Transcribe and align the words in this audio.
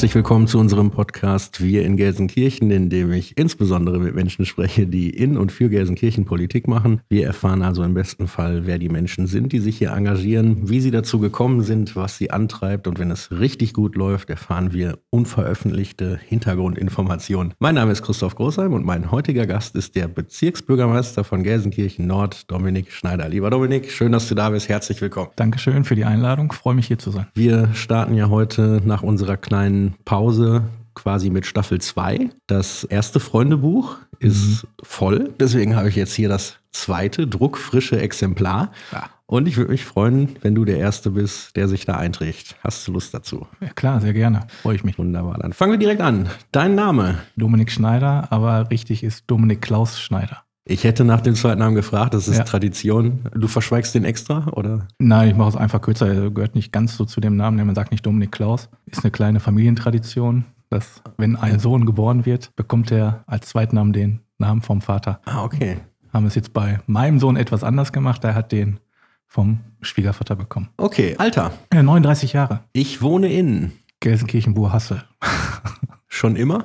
Herzlich 0.00 0.14
willkommen 0.14 0.46
zu 0.46 0.58
unserem 0.58 0.90
Podcast 0.90 1.62
Wir 1.62 1.84
in 1.84 1.98
Gelsenkirchen, 1.98 2.70
in 2.70 2.88
dem 2.88 3.12
ich 3.12 3.36
insbesondere 3.36 3.98
mit 3.98 4.14
Menschen 4.14 4.46
spreche, 4.46 4.86
die 4.86 5.10
in 5.10 5.36
und 5.36 5.52
für 5.52 5.68
Gelsenkirchen 5.68 6.24
Politik 6.24 6.68
machen. 6.68 7.02
Wir 7.10 7.26
erfahren 7.26 7.60
also 7.60 7.82
im 7.82 7.92
besten 7.92 8.26
Fall, 8.26 8.64
wer 8.64 8.78
die 8.78 8.88
Menschen 8.88 9.26
sind, 9.26 9.52
die 9.52 9.58
sich 9.58 9.76
hier 9.76 9.90
engagieren, 9.90 10.70
wie 10.70 10.80
sie 10.80 10.90
dazu 10.90 11.18
gekommen 11.18 11.60
sind, 11.60 11.96
was 11.96 12.16
sie 12.16 12.30
antreibt 12.30 12.86
und 12.88 12.98
wenn 12.98 13.10
es 13.10 13.30
richtig 13.30 13.74
gut 13.74 13.94
läuft, 13.94 14.30
erfahren 14.30 14.72
wir 14.72 15.00
unveröffentlichte 15.10 16.18
Hintergrundinformationen. 16.26 17.52
Mein 17.58 17.74
Name 17.74 17.92
ist 17.92 18.00
Christoph 18.00 18.36
Großheim 18.36 18.72
und 18.72 18.86
mein 18.86 19.10
heutiger 19.10 19.46
Gast 19.46 19.76
ist 19.76 19.96
der 19.96 20.08
Bezirksbürgermeister 20.08 21.24
von 21.24 21.42
Gelsenkirchen 21.42 22.06
Nord, 22.06 22.50
Dominik 22.50 22.90
Schneider. 22.90 23.28
Lieber 23.28 23.50
Dominik, 23.50 23.90
schön, 23.90 24.12
dass 24.12 24.30
du 24.30 24.34
da 24.34 24.48
bist. 24.48 24.70
Herzlich 24.70 25.02
willkommen. 25.02 25.28
Dankeschön 25.36 25.84
für 25.84 25.94
die 25.94 26.06
Einladung. 26.06 26.52
Freue 26.52 26.74
mich 26.74 26.86
hier 26.86 26.98
zu 26.98 27.10
sein. 27.10 27.26
Wir 27.34 27.74
starten 27.74 28.14
ja 28.14 28.30
heute 28.30 28.80
nach 28.82 29.02
unserer 29.02 29.36
kleinen 29.36 29.89
kleinen 29.90 30.04
Pause 30.04 30.62
quasi 30.94 31.30
mit 31.30 31.46
Staffel 31.46 31.80
2. 31.80 32.30
Das 32.46 32.84
erste 32.84 33.20
Freundebuch 33.20 33.96
ist 34.18 34.64
mhm. 34.64 34.68
voll. 34.82 35.34
Deswegen 35.38 35.76
habe 35.76 35.88
ich 35.88 35.96
jetzt 35.96 36.14
hier 36.14 36.28
das 36.28 36.56
zweite, 36.72 37.26
druckfrische 37.26 38.00
Exemplar. 38.00 38.72
Ja. 38.92 39.08
Und 39.26 39.46
ich 39.46 39.56
würde 39.56 39.70
mich 39.70 39.84
freuen, 39.84 40.36
wenn 40.42 40.56
du 40.56 40.64
der 40.64 40.78
Erste 40.78 41.12
bist, 41.12 41.54
der 41.54 41.68
sich 41.68 41.86
da 41.86 41.94
einträgt. 41.94 42.56
Hast 42.64 42.86
du 42.86 42.92
Lust 42.92 43.14
dazu? 43.14 43.46
Ja, 43.60 43.68
klar, 43.68 44.00
sehr 44.00 44.12
gerne. 44.12 44.46
Freue 44.62 44.74
ich 44.74 44.82
mich. 44.82 44.98
Wunderbar. 44.98 45.38
Dann 45.38 45.52
fangen 45.52 45.72
wir 45.72 45.78
direkt 45.78 46.00
an. 46.00 46.28
Dein 46.50 46.74
Name? 46.74 47.20
Dominik 47.36 47.70
Schneider, 47.70 48.26
aber 48.30 48.70
richtig 48.70 49.04
ist 49.04 49.24
Dominik 49.28 49.62
Klaus 49.62 50.00
Schneider. 50.00 50.42
Ich 50.64 50.84
hätte 50.84 51.04
nach 51.04 51.20
dem 51.20 51.34
zweiten 51.34 51.58
Namen 51.58 51.74
gefragt, 51.74 52.14
das 52.14 52.28
ist 52.28 52.38
ja. 52.38 52.44
Tradition. 52.44 53.20
Du 53.34 53.48
verschweigst 53.48 53.94
den 53.94 54.04
extra, 54.04 54.46
oder? 54.52 54.86
Nein, 54.98 55.30
ich 55.30 55.36
mache 55.36 55.48
es 55.48 55.56
einfach 55.56 55.80
kürzer. 55.80 56.08
Er 56.08 56.30
gehört 56.30 56.54
nicht 56.54 56.72
ganz 56.72 56.96
so 56.96 57.04
zu 57.04 57.20
dem 57.20 57.36
Namen, 57.36 57.64
man 57.64 57.74
sagt 57.74 57.92
nicht 57.92 58.04
Dominik 58.04 58.32
Klaus. 58.32 58.68
Ist 58.86 59.02
eine 59.02 59.10
kleine 59.10 59.40
Familientradition, 59.40 60.44
dass 60.68 61.02
wenn 61.16 61.36
ein 61.36 61.58
Sohn 61.58 61.86
geboren 61.86 62.26
wird, 62.26 62.54
bekommt 62.56 62.92
er 62.92 63.24
als 63.26 63.48
Zweitnamen 63.48 63.92
den 63.92 64.20
Namen 64.38 64.62
vom 64.62 64.80
Vater. 64.80 65.20
Ah, 65.24 65.44
okay. 65.44 65.78
Haben 66.12 66.26
es 66.26 66.34
jetzt 66.34 66.52
bei 66.52 66.80
meinem 66.86 67.18
Sohn 67.20 67.36
etwas 67.36 67.64
anders 67.64 67.92
gemacht. 67.92 68.22
Er 68.24 68.34
hat 68.34 68.52
den 68.52 68.80
vom 69.26 69.60
Schwiegervater 69.80 70.34
bekommen. 70.36 70.68
Okay, 70.76 71.14
Alter. 71.18 71.52
Ja, 71.72 71.82
39 71.82 72.32
Jahre. 72.32 72.60
Ich 72.72 73.00
wohne 73.00 73.32
in 73.32 73.72
Gelsenkirchen-Burhassel. 74.00 75.04
Schon 76.08 76.36
immer? 76.36 76.64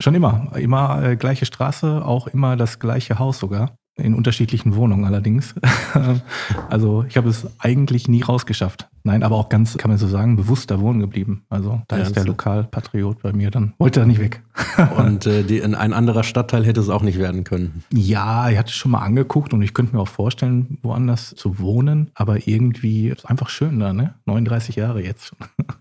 Schon 0.00 0.14
immer. 0.14 0.52
Immer 0.56 1.02
äh, 1.02 1.16
gleiche 1.16 1.46
Straße, 1.46 2.04
auch 2.04 2.26
immer 2.26 2.56
das 2.56 2.78
gleiche 2.78 3.18
Haus 3.18 3.38
sogar. 3.38 3.76
In 3.96 4.16
unterschiedlichen 4.16 4.74
Wohnungen 4.74 5.04
allerdings. 5.04 5.54
also 6.68 7.04
ich 7.08 7.16
habe 7.16 7.28
es 7.28 7.46
eigentlich 7.60 8.08
nie 8.08 8.22
rausgeschafft. 8.22 8.88
Nein, 9.04 9.22
aber 9.22 9.36
auch 9.36 9.48
ganz, 9.48 9.76
kann 9.76 9.88
man 9.88 9.98
so 9.98 10.08
sagen, 10.08 10.34
bewusster 10.34 10.80
wohnen 10.80 10.98
geblieben. 10.98 11.44
Also 11.48 11.80
da 11.86 11.98
ja, 11.98 12.02
ist 12.02 12.16
der 12.16 12.24
Lokalpatriot 12.24 13.22
bei 13.22 13.32
mir 13.32 13.52
dann, 13.52 13.74
wollte 13.78 14.00
er 14.00 14.06
nicht 14.06 14.18
weg. 14.18 14.42
und 14.96 15.26
äh, 15.26 15.44
die, 15.44 15.58
in 15.58 15.76
ein 15.76 15.92
anderer 15.92 16.24
Stadtteil 16.24 16.64
hätte 16.64 16.80
es 16.80 16.88
auch 16.88 17.02
nicht 17.02 17.20
werden 17.20 17.44
können. 17.44 17.84
Ja, 17.92 18.50
ich 18.50 18.58
hatte 18.58 18.70
es 18.70 18.74
schon 18.74 18.90
mal 18.90 19.02
angeguckt 19.02 19.54
und 19.54 19.62
ich 19.62 19.74
könnte 19.74 19.94
mir 19.94 20.02
auch 20.02 20.08
vorstellen, 20.08 20.78
woanders 20.82 21.36
zu 21.36 21.60
wohnen. 21.60 22.10
Aber 22.14 22.48
irgendwie 22.48 23.10
ist 23.10 23.26
einfach 23.26 23.48
schön 23.48 23.78
da, 23.78 23.92
ne? 23.92 24.14
39 24.24 24.74
Jahre 24.74 25.04
jetzt. 25.04 25.36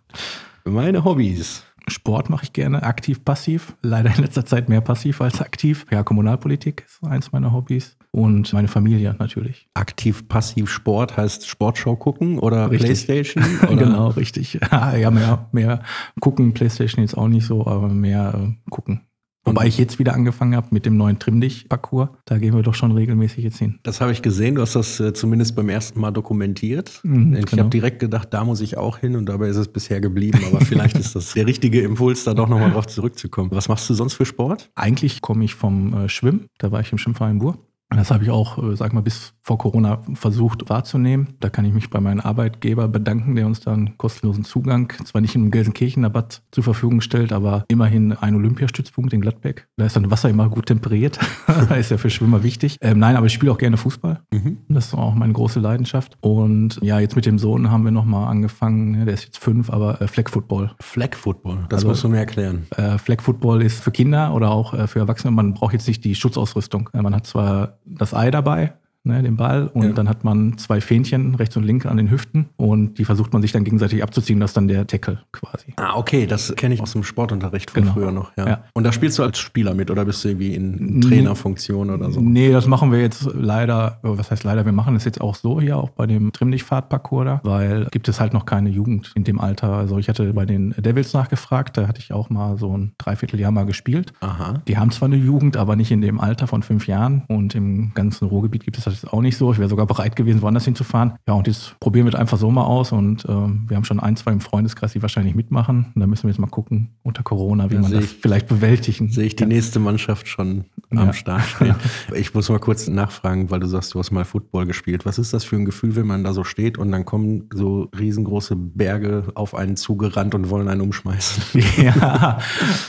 Meine 0.65 1.03
Hobbys. 1.03 1.63
Sport 1.87 2.29
mache 2.29 2.45
ich 2.45 2.53
gerne, 2.53 2.83
aktiv, 2.83 3.23
passiv. 3.23 3.75
Leider 3.81 4.15
in 4.15 4.21
letzter 4.21 4.45
Zeit 4.45 4.69
mehr 4.69 4.81
passiv 4.81 5.21
als 5.21 5.41
aktiv. 5.41 5.85
Ja, 5.91 6.03
Kommunalpolitik 6.03 6.85
ist 6.87 7.03
eins 7.03 7.31
meiner 7.31 7.51
Hobbys. 7.51 7.97
Und 8.11 8.53
meine 8.53 8.67
Familie 8.67 9.15
natürlich. 9.17 9.67
Aktiv, 9.73 10.27
passiv 10.27 10.69
Sport 10.69 11.17
heißt 11.17 11.47
Sportshow 11.47 11.95
gucken 11.95 12.37
oder 12.37 12.69
richtig. 12.69 13.07
Playstation? 13.07 13.43
Oder? 13.63 13.75
genau, 13.75 14.07
richtig. 14.09 14.59
Ja, 14.71 15.11
mehr, 15.11 15.47
mehr 15.51 15.81
gucken, 16.19 16.53
Playstation 16.53 17.03
jetzt 17.03 17.17
auch 17.17 17.27
nicht 17.27 17.45
so, 17.45 17.65
aber 17.65 17.87
mehr 17.87 18.33
äh, 18.35 18.69
gucken. 18.69 19.01
Wobei 19.45 19.67
ich 19.67 19.77
jetzt 19.77 19.99
wieder 19.99 20.13
angefangen 20.13 20.55
habe 20.55 20.67
mit 20.71 20.85
dem 20.85 20.95
neuen 20.95 21.19
Trimmdich-Parcours. 21.19 22.09
Da 22.25 22.37
gehen 22.37 22.55
wir 22.55 22.61
doch 22.61 22.73
schon 22.73 22.93
regelmäßig 22.93 23.43
jetzt 23.43 23.57
hin. 23.57 23.79
Das 23.83 23.99
habe 23.99 24.11
ich 24.11 24.21
gesehen. 24.21 24.55
Du 24.55 24.61
hast 24.61 24.75
das 24.75 24.99
äh, 24.99 25.13
zumindest 25.13 25.55
beim 25.55 25.67
ersten 25.67 25.99
Mal 25.99 26.11
dokumentiert. 26.11 27.01
Mhm, 27.03 27.35
ich 27.35 27.45
genau. 27.47 27.63
habe 27.63 27.69
direkt 27.69 27.99
gedacht, 27.99 28.33
da 28.33 28.45
muss 28.45 28.61
ich 28.61 28.77
auch 28.77 28.99
hin 28.99 29.15
und 29.15 29.27
dabei 29.27 29.49
ist 29.49 29.57
es 29.57 29.67
bisher 29.67 29.99
geblieben. 29.99 30.39
Aber 30.47 30.61
vielleicht 30.61 30.97
ist 30.97 31.15
das 31.15 31.33
der 31.33 31.45
richtige 31.45 31.81
Impuls, 31.81 32.23
da 32.23 32.33
doch 32.33 32.47
nochmal 32.47 32.71
drauf 32.71 32.87
zurückzukommen. 32.87 33.51
Was 33.51 33.67
machst 33.67 33.89
du 33.89 33.93
sonst 33.93 34.13
für 34.13 34.25
Sport? 34.25 34.71
Eigentlich 34.75 35.21
komme 35.21 35.43
ich 35.43 35.55
vom 35.55 35.93
äh, 35.93 36.09
Schwimmen. 36.09 36.47
Da 36.57 36.71
war 36.71 36.79
ich 36.79 36.91
im 36.91 36.97
Schwimmverein 36.97 37.39
Bur. 37.39 37.57
Das 37.89 38.11
habe 38.11 38.23
ich 38.23 38.29
auch, 38.29 38.57
äh, 38.57 38.75
sag 38.75 38.93
mal, 38.93 39.01
bis 39.01 39.33
vor 39.41 39.57
Corona 39.57 40.01
versucht 40.13 40.69
wahrzunehmen. 40.69 41.35
Da 41.39 41.49
kann 41.49 41.65
ich 41.65 41.73
mich 41.73 41.89
bei 41.89 41.99
meinem 41.99 42.21
Arbeitgeber 42.21 42.87
bedanken, 42.87 43.35
der 43.35 43.45
uns 43.45 43.59
dann 43.59 43.97
kostenlosen 43.97 44.45
Zugang, 44.45 44.91
zwar 45.05 45.21
nicht 45.21 45.35
im 45.35 45.51
Gelsenkirchener 45.51 46.09
Bad 46.09 46.41
zur 46.51 46.63
Verfügung 46.63 47.01
stellt, 47.01 47.31
aber 47.33 47.65
immerhin 47.67 48.13
ein 48.13 48.35
Olympiastützpunkt 48.35 49.13
in 49.13 49.21
Gladbeck. 49.21 49.67
Da 49.77 49.85
ist 49.85 49.95
dann 49.95 50.09
Wasser 50.09 50.29
immer 50.29 50.49
gut 50.49 50.67
temperiert. 50.67 51.19
ist 51.77 51.91
ja 51.91 51.97
für 51.97 52.09
Schwimmer 52.09 52.43
wichtig. 52.43 52.77
Ähm, 52.81 52.99
nein, 52.99 53.15
aber 53.15 53.25
ich 53.25 53.33
spiele 53.33 53.51
auch 53.51 53.57
gerne 53.57 53.77
Fußball. 53.77 54.21
Mhm. 54.31 54.57
Das 54.69 54.87
ist 54.87 54.93
auch 54.93 55.13
meine 55.13 55.33
große 55.33 55.59
Leidenschaft. 55.59 56.17
Und 56.21 56.79
ja, 56.81 56.99
jetzt 56.99 57.15
mit 57.15 57.25
dem 57.25 57.37
Sohn 57.37 57.69
haben 57.69 57.83
wir 57.83 57.91
nochmal 57.91 58.29
angefangen, 58.29 59.05
der 59.05 59.13
ist 59.13 59.25
jetzt 59.25 59.39
fünf, 59.39 59.69
aber 59.69 60.01
äh, 60.01 60.07
Flag 60.07 60.29
Football. 60.29 60.71
Flag 60.79 61.15
Football, 61.15 61.65
das 61.69 61.79
also, 61.79 61.89
musst 61.89 62.03
du 62.03 62.09
mir 62.09 62.19
erklären. 62.19 62.65
Äh, 62.77 62.97
Flag 62.97 63.21
Football 63.21 63.61
ist 63.61 63.83
für 63.83 63.91
Kinder 63.91 64.33
oder 64.33 64.51
auch 64.51 64.73
äh, 64.73 64.87
für 64.87 64.99
Erwachsene. 64.99 65.31
Man 65.31 65.53
braucht 65.53 65.73
jetzt 65.73 65.87
nicht 65.87 66.03
die 66.05 66.15
Schutzausrüstung. 66.15 66.89
Äh, 66.93 67.01
man 67.01 67.13
hat 67.13 67.27
zwar 67.27 67.79
das 67.85 68.13
Ei 68.13 68.31
dabei, 68.31 68.73
ne, 69.03 69.21
den 69.21 69.37
Ball. 69.37 69.67
Und 69.67 69.83
ja. 69.83 69.91
dann 69.91 70.09
hat 70.09 70.23
man 70.23 70.57
zwei 70.57 70.81
Fähnchen 70.81 71.35
rechts 71.35 71.57
und 71.57 71.63
links 71.63 71.85
an 71.85 71.97
den 71.97 72.09
Hüften 72.09 72.49
und 72.57 72.97
die 72.97 73.05
versucht 73.05 73.33
man 73.33 73.41
sich 73.41 73.51
dann 73.51 73.63
gegenseitig 73.63 74.03
abzuziehen. 74.03 74.39
Das 74.39 74.51
ist 74.51 74.57
dann 74.57 74.67
der 74.67 74.87
Tackle 74.87 75.19
quasi. 75.31 75.73
Ah, 75.77 75.95
okay, 75.95 76.25
das 76.25 76.53
kenne 76.55 76.75
ich 76.75 76.81
aus 76.81 76.93
dem 76.93 77.03
Sportunterricht 77.03 77.71
von 77.71 77.83
genau. 77.83 77.93
früher 77.93 78.11
noch. 78.11 78.31
Ja. 78.37 78.47
ja. 78.47 78.63
Und 78.73 78.83
da 78.83 78.91
spielst 78.91 79.19
du 79.19 79.23
als 79.23 79.39
Spieler 79.39 79.73
mit 79.73 79.91
oder 79.91 80.05
bist 80.05 80.23
du 80.23 80.29
irgendwie 80.29 80.55
in 80.55 81.01
Trainerfunktion 81.01 81.89
oder 81.89 82.11
so? 82.11 82.21
Nee, 82.21 82.51
das 82.51 82.67
machen 82.67 82.91
wir 82.91 82.99
jetzt 82.99 83.27
leider, 83.33 83.99
was 84.01 84.31
heißt 84.31 84.43
leider, 84.43 84.65
wir 84.65 84.71
machen 84.71 84.93
das 84.93 85.05
jetzt 85.05 85.21
auch 85.21 85.35
so 85.35 85.59
hier, 85.59 85.77
auch 85.77 85.89
bei 85.89 86.07
dem 86.07 86.31
Trimm-Dich-Fahrt-Parcours 86.31 87.25
da, 87.25 87.41
weil 87.43 87.87
gibt 87.91 88.07
es 88.07 88.19
halt 88.19 88.33
noch 88.33 88.45
keine 88.45 88.69
Jugend 88.69 89.11
in 89.15 89.23
dem 89.23 89.39
Alter. 89.39 89.73
Also 89.73 89.97
ich 89.97 90.09
hatte 90.09 90.33
bei 90.33 90.45
den 90.45 90.71
Devils 90.77 91.13
nachgefragt, 91.13 91.77
da 91.77 91.87
hatte 91.87 91.99
ich 91.99 92.13
auch 92.13 92.29
mal 92.29 92.57
so 92.57 92.75
ein 92.77 92.93
Dreivierteljahr 92.97 93.51
mal 93.51 93.65
gespielt. 93.65 94.13
Aha. 94.21 94.61
Die 94.67 94.77
haben 94.77 94.91
zwar 94.91 95.07
eine 95.07 95.17
Jugend, 95.17 95.57
aber 95.57 95.75
nicht 95.75 95.91
in 95.91 96.01
dem 96.01 96.19
Alter 96.19 96.47
von 96.47 96.63
fünf 96.63 96.87
Jahren 96.87 97.23
und 97.27 97.55
im 97.55 97.93
ganzen 97.93 98.27
Ruhrgebiet 98.27 98.63
gibt 98.63 98.77
es 98.77 98.85
das 98.85 98.92
auch 99.11 99.21
nicht 99.21 99.37
so. 99.37 99.51
Ich 99.51 99.59
wäre 99.59 99.69
sogar 99.69 99.85
bereit 99.85 100.15
gewesen, 100.15 100.41
woanders 100.41 100.65
hinzufahren. 100.65 101.13
Ja, 101.27 101.33
und 101.33 101.47
jetzt 101.47 101.79
probieren 101.79 102.05
wir 102.05 102.17
einfach 102.17 102.37
so 102.37 102.51
mal 102.51 102.63
aus. 102.63 102.91
Und 102.91 103.25
äh, 103.25 103.27
wir 103.27 103.75
haben 103.75 103.85
schon 103.85 103.99
ein, 103.99 104.15
zwei 104.15 104.31
im 104.31 104.41
Freundeskreis, 104.41 104.93
die 104.93 105.01
wahrscheinlich 105.01 105.35
mitmachen. 105.35 105.91
Und 105.93 105.99
da 105.99 106.07
müssen 106.07 106.23
wir 106.23 106.29
jetzt 106.29 106.39
mal 106.39 106.47
gucken, 106.47 106.89
unter 107.03 107.23
Corona, 107.23 107.69
wie 107.69 107.75
ja, 107.75 107.81
man 107.81 107.91
das 107.91 108.05
ich, 108.05 108.17
vielleicht 108.21 108.47
bewältigen 108.47 109.09
Sehe 109.09 109.25
ich 109.25 109.35
die 109.35 109.45
nächste 109.45 109.79
Mannschaft 109.79 110.27
schon 110.27 110.65
am 110.91 111.07
ja. 111.07 111.13
Start 111.13 111.43
stehen. 111.43 111.75
Ich 112.15 112.33
muss 112.33 112.49
mal 112.49 112.59
kurz 112.59 112.87
nachfragen, 112.87 113.49
weil 113.49 113.59
du 113.59 113.67
sagst, 113.67 113.93
du 113.93 113.99
hast 113.99 114.11
mal 114.11 114.25
Football 114.25 114.65
gespielt. 114.65 115.05
Was 115.05 115.17
ist 115.17 115.33
das 115.33 115.43
für 115.43 115.55
ein 115.55 115.65
Gefühl, 115.65 115.95
wenn 115.95 116.07
man 116.07 116.23
da 116.23 116.33
so 116.33 116.43
steht 116.43 116.77
und 116.77 116.91
dann 116.91 117.05
kommen 117.05 117.49
so 117.53 117.89
riesengroße 117.97 118.55
Berge 118.55 119.25
auf 119.35 119.55
einen 119.55 119.75
zugerannt 119.75 120.35
und 120.35 120.49
wollen 120.49 120.67
einen 120.67 120.81
umschmeißen? 120.81 121.43
Ja, 121.83 122.39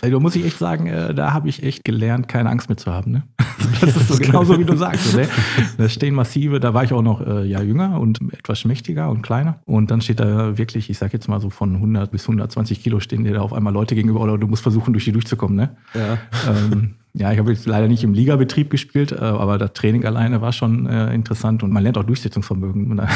da 0.02 0.20
muss 0.20 0.36
ich 0.36 0.44
echt 0.44 0.58
sagen, 0.58 0.86
äh, 0.86 1.14
da 1.14 1.32
habe 1.32 1.48
ich 1.48 1.62
echt 1.62 1.84
gelernt, 1.84 2.28
keine 2.28 2.50
Angst 2.50 2.68
mehr 2.68 2.76
zu 2.76 2.92
haben. 2.92 3.12
Ne? 3.12 3.22
Das 3.80 3.96
ist 3.96 4.08
so 4.08 4.18
genauso, 4.18 4.58
wie 4.58 4.64
du 4.64 4.76
sagst. 4.76 5.14
Ne? 5.16 5.28
Da 5.76 5.88
stehen 5.94 6.14
massiv 6.14 6.44
Perspektive, 6.44 6.60
da 6.60 6.74
war 6.74 6.84
ich 6.84 6.92
auch 6.92 7.02
noch 7.02 7.26
äh, 7.26 7.44
ja 7.44 7.62
jünger 7.62 8.00
und 8.00 8.20
etwas 8.32 8.60
schmächtiger 8.60 9.10
und 9.10 9.22
kleiner. 9.22 9.60
Und 9.64 9.90
dann 9.90 10.00
steht 10.00 10.20
da 10.20 10.58
wirklich, 10.58 10.90
ich 10.90 10.98
sag 10.98 11.12
jetzt 11.12 11.28
mal 11.28 11.40
so 11.40 11.50
von 11.50 11.74
100 11.74 12.10
bis 12.10 12.22
120 12.22 12.82
Kilo 12.82 13.00
stehen 13.00 13.24
dir 13.24 13.34
da 13.34 13.40
auf 13.40 13.52
einmal 13.52 13.72
Leute 13.72 13.94
gegenüber 13.94 14.20
oder 14.20 14.38
du 14.38 14.46
musst 14.46 14.62
versuchen, 14.62 14.92
durch 14.92 15.04
die 15.04 15.12
durchzukommen. 15.12 15.56
Ne? 15.56 15.76
Ja. 15.94 16.18
Ähm, 16.48 16.94
ja, 17.16 17.30
ich 17.30 17.38
habe 17.38 17.52
jetzt 17.52 17.64
leider 17.64 17.86
nicht 17.86 18.02
im 18.02 18.12
Ligabetrieb 18.12 18.70
gespielt, 18.70 19.12
äh, 19.12 19.16
aber 19.16 19.56
das 19.56 19.72
Training 19.72 20.04
alleine 20.04 20.40
war 20.40 20.52
schon 20.52 20.86
äh, 20.86 21.14
interessant 21.14 21.62
und 21.62 21.70
man 21.70 21.84
lernt 21.84 21.96
auch 21.96 22.02
Durchsetzungsvermögen, 22.02 22.88
wenn 22.88 23.06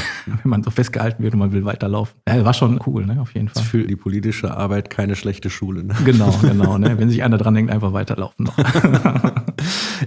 man 0.44 0.62
so 0.62 0.70
festgehalten 0.70 1.25
wird 1.25 1.34
und 1.34 1.40
man 1.40 1.50
will 1.52 1.64
weiterlaufen. 1.64 2.20
Ja, 2.28 2.44
war 2.44 2.55
schon 2.55 2.78
cool, 2.87 3.06
ne, 3.06 3.20
auf 3.20 3.34
jeden 3.34 3.49
Fall. 3.49 3.62
Für 3.64 3.82
die 3.82 3.96
politische 3.96 4.56
Arbeit 4.56 4.88
keine 4.88 5.17
schlechte 5.17 5.50
Schule. 5.50 5.82
Ne? 5.82 5.94
Genau, 6.05 6.31
genau. 6.43 6.78
Ne? 6.78 6.96
Wenn 6.96 7.11
sich 7.11 7.25
einer 7.25 7.38
dran 7.38 7.55
denkt, 7.55 7.72
einfach 7.72 7.93
weiterlaufen 7.93 8.46
noch. 8.46 8.56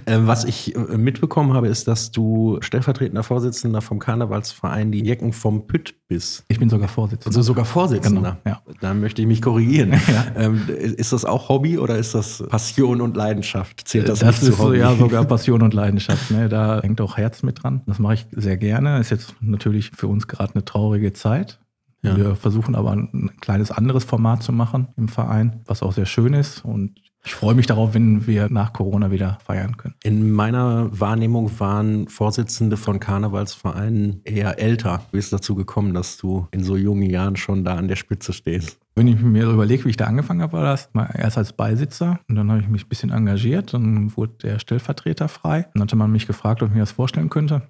Ähm, 0.06 0.26
was 0.26 0.44
ich 0.44 0.74
äh, 0.74 0.96
mitbekommen 0.96 1.52
habe, 1.52 1.68
ist, 1.68 1.86
dass 1.88 2.10
du 2.10 2.58
stellvertretender 2.60 3.22
Vorsitzender 3.22 3.82
vom 3.82 3.98
Karnevalsverein 3.98 4.90
die 4.90 5.04
Jecken 5.04 5.32
vom 5.32 5.66
Pütt 5.66 5.94
bist. 6.08 6.44
Ich 6.48 6.58
bin 6.58 6.68
sogar 6.68 6.88
Vorsitzender. 6.88 7.26
Also 7.26 7.42
sogar 7.42 7.64
Vorsitzender. 7.64 8.38
Genau, 8.42 8.56
ja. 8.56 8.74
Da 8.80 8.94
möchte 8.94 9.22
ich 9.22 9.28
mich 9.28 9.42
korrigieren. 9.42 9.92
Ja. 9.92 10.26
Ähm, 10.36 10.62
ist 10.68 11.12
das 11.12 11.24
auch 11.24 11.48
Hobby 11.48 11.78
oder 11.78 11.98
ist 11.98 12.14
das 12.14 12.42
Passion 12.48 13.00
und 13.00 13.16
Leidenschaft? 13.16 13.81
Zählt 13.84 14.08
das, 14.08 14.20
das 14.20 14.42
ist 14.42 14.58
Hobby? 14.58 14.78
ja 14.78 14.94
sogar 14.96 15.24
Passion 15.24 15.62
und 15.62 15.74
Leidenschaft. 15.74 16.30
Ne? 16.30 16.48
Da 16.48 16.80
hängt 16.82 17.00
auch 17.00 17.16
Herz 17.16 17.42
mit 17.42 17.62
dran. 17.62 17.82
Das 17.86 17.98
mache 17.98 18.14
ich 18.14 18.26
sehr 18.32 18.56
gerne. 18.56 18.98
Ist 18.98 19.10
jetzt 19.10 19.34
natürlich 19.40 19.90
für 19.90 20.06
uns 20.06 20.28
gerade 20.28 20.54
eine 20.54 20.64
traurige 20.64 21.12
Zeit. 21.12 21.58
Ja. 22.02 22.16
Wir 22.16 22.36
versuchen 22.36 22.74
aber 22.74 22.92
ein 22.92 23.30
kleines 23.40 23.70
anderes 23.70 24.04
Format 24.04 24.42
zu 24.42 24.52
machen 24.52 24.88
im 24.96 25.08
Verein, 25.08 25.60
was 25.66 25.82
auch 25.82 25.92
sehr 25.92 26.06
schön 26.06 26.34
ist. 26.34 26.64
Und 26.64 26.96
ich 27.24 27.34
freue 27.34 27.54
mich 27.54 27.66
darauf, 27.66 27.94
wenn 27.94 28.26
wir 28.26 28.48
nach 28.50 28.72
Corona 28.72 29.12
wieder 29.12 29.38
feiern 29.44 29.76
können. 29.76 29.94
In 30.02 30.32
meiner 30.32 30.88
Wahrnehmung 30.98 31.60
waren 31.60 32.08
Vorsitzende 32.08 32.76
von 32.76 32.98
Karnevalsvereinen 32.98 34.22
eher 34.24 34.58
älter. 34.58 35.02
Wie 35.12 35.18
ist 35.18 35.26
es 35.26 35.30
dazu 35.30 35.54
gekommen, 35.54 35.94
dass 35.94 36.16
du 36.16 36.48
in 36.50 36.64
so 36.64 36.76
jungen 36.76 37.08
Jahren 37.08 37.36
schon 37.36 37.64
da 37.64 37.76
an 37.76 37.86
der 37.86 37.94
Spitze 37.94 38.32
stehst? 38.32 38.81
Wenn 38.94 39.08
ich 39.08 39.20
mir 39.20 39.48
überlege, 39.48 39.86
wie 39.86 39.90
ich 39.90 39.96
da 39.96 40.04
angefangen 40.04 40.42
habe, 40.42 40.52
war 40.52 40.64
das 40.64 40.90
erst 41.14 41.38
als 41.38 41.54
Beisitzer 41.54 42.20
und 42.28 42.36
dann 42.36 42.50
habe 42.50 42.60
ich 42.60 42.68
mich 42.68 42.84
ein 42.84 42.88
bisschen 42.88 43.10
engagiert. 43.10 43.72
Dann 43.72 44.14
wurde 44.16 44.34
der 44.42 44.58
Stellvertreter 44.58 45.28
frei. 45.28 45.66
Dann 45.72 45.82
hatte 45.82 45.96
man 45.96 46.12
mich 46.12 46.26
gefragt, 46.26 46.62
ob 46.62 46.68
ich 46.68 46.74
mir 46.74 46.80
das 46.80 46.92
vorstellen 46.92 47.30
könnte. 47.30 47.62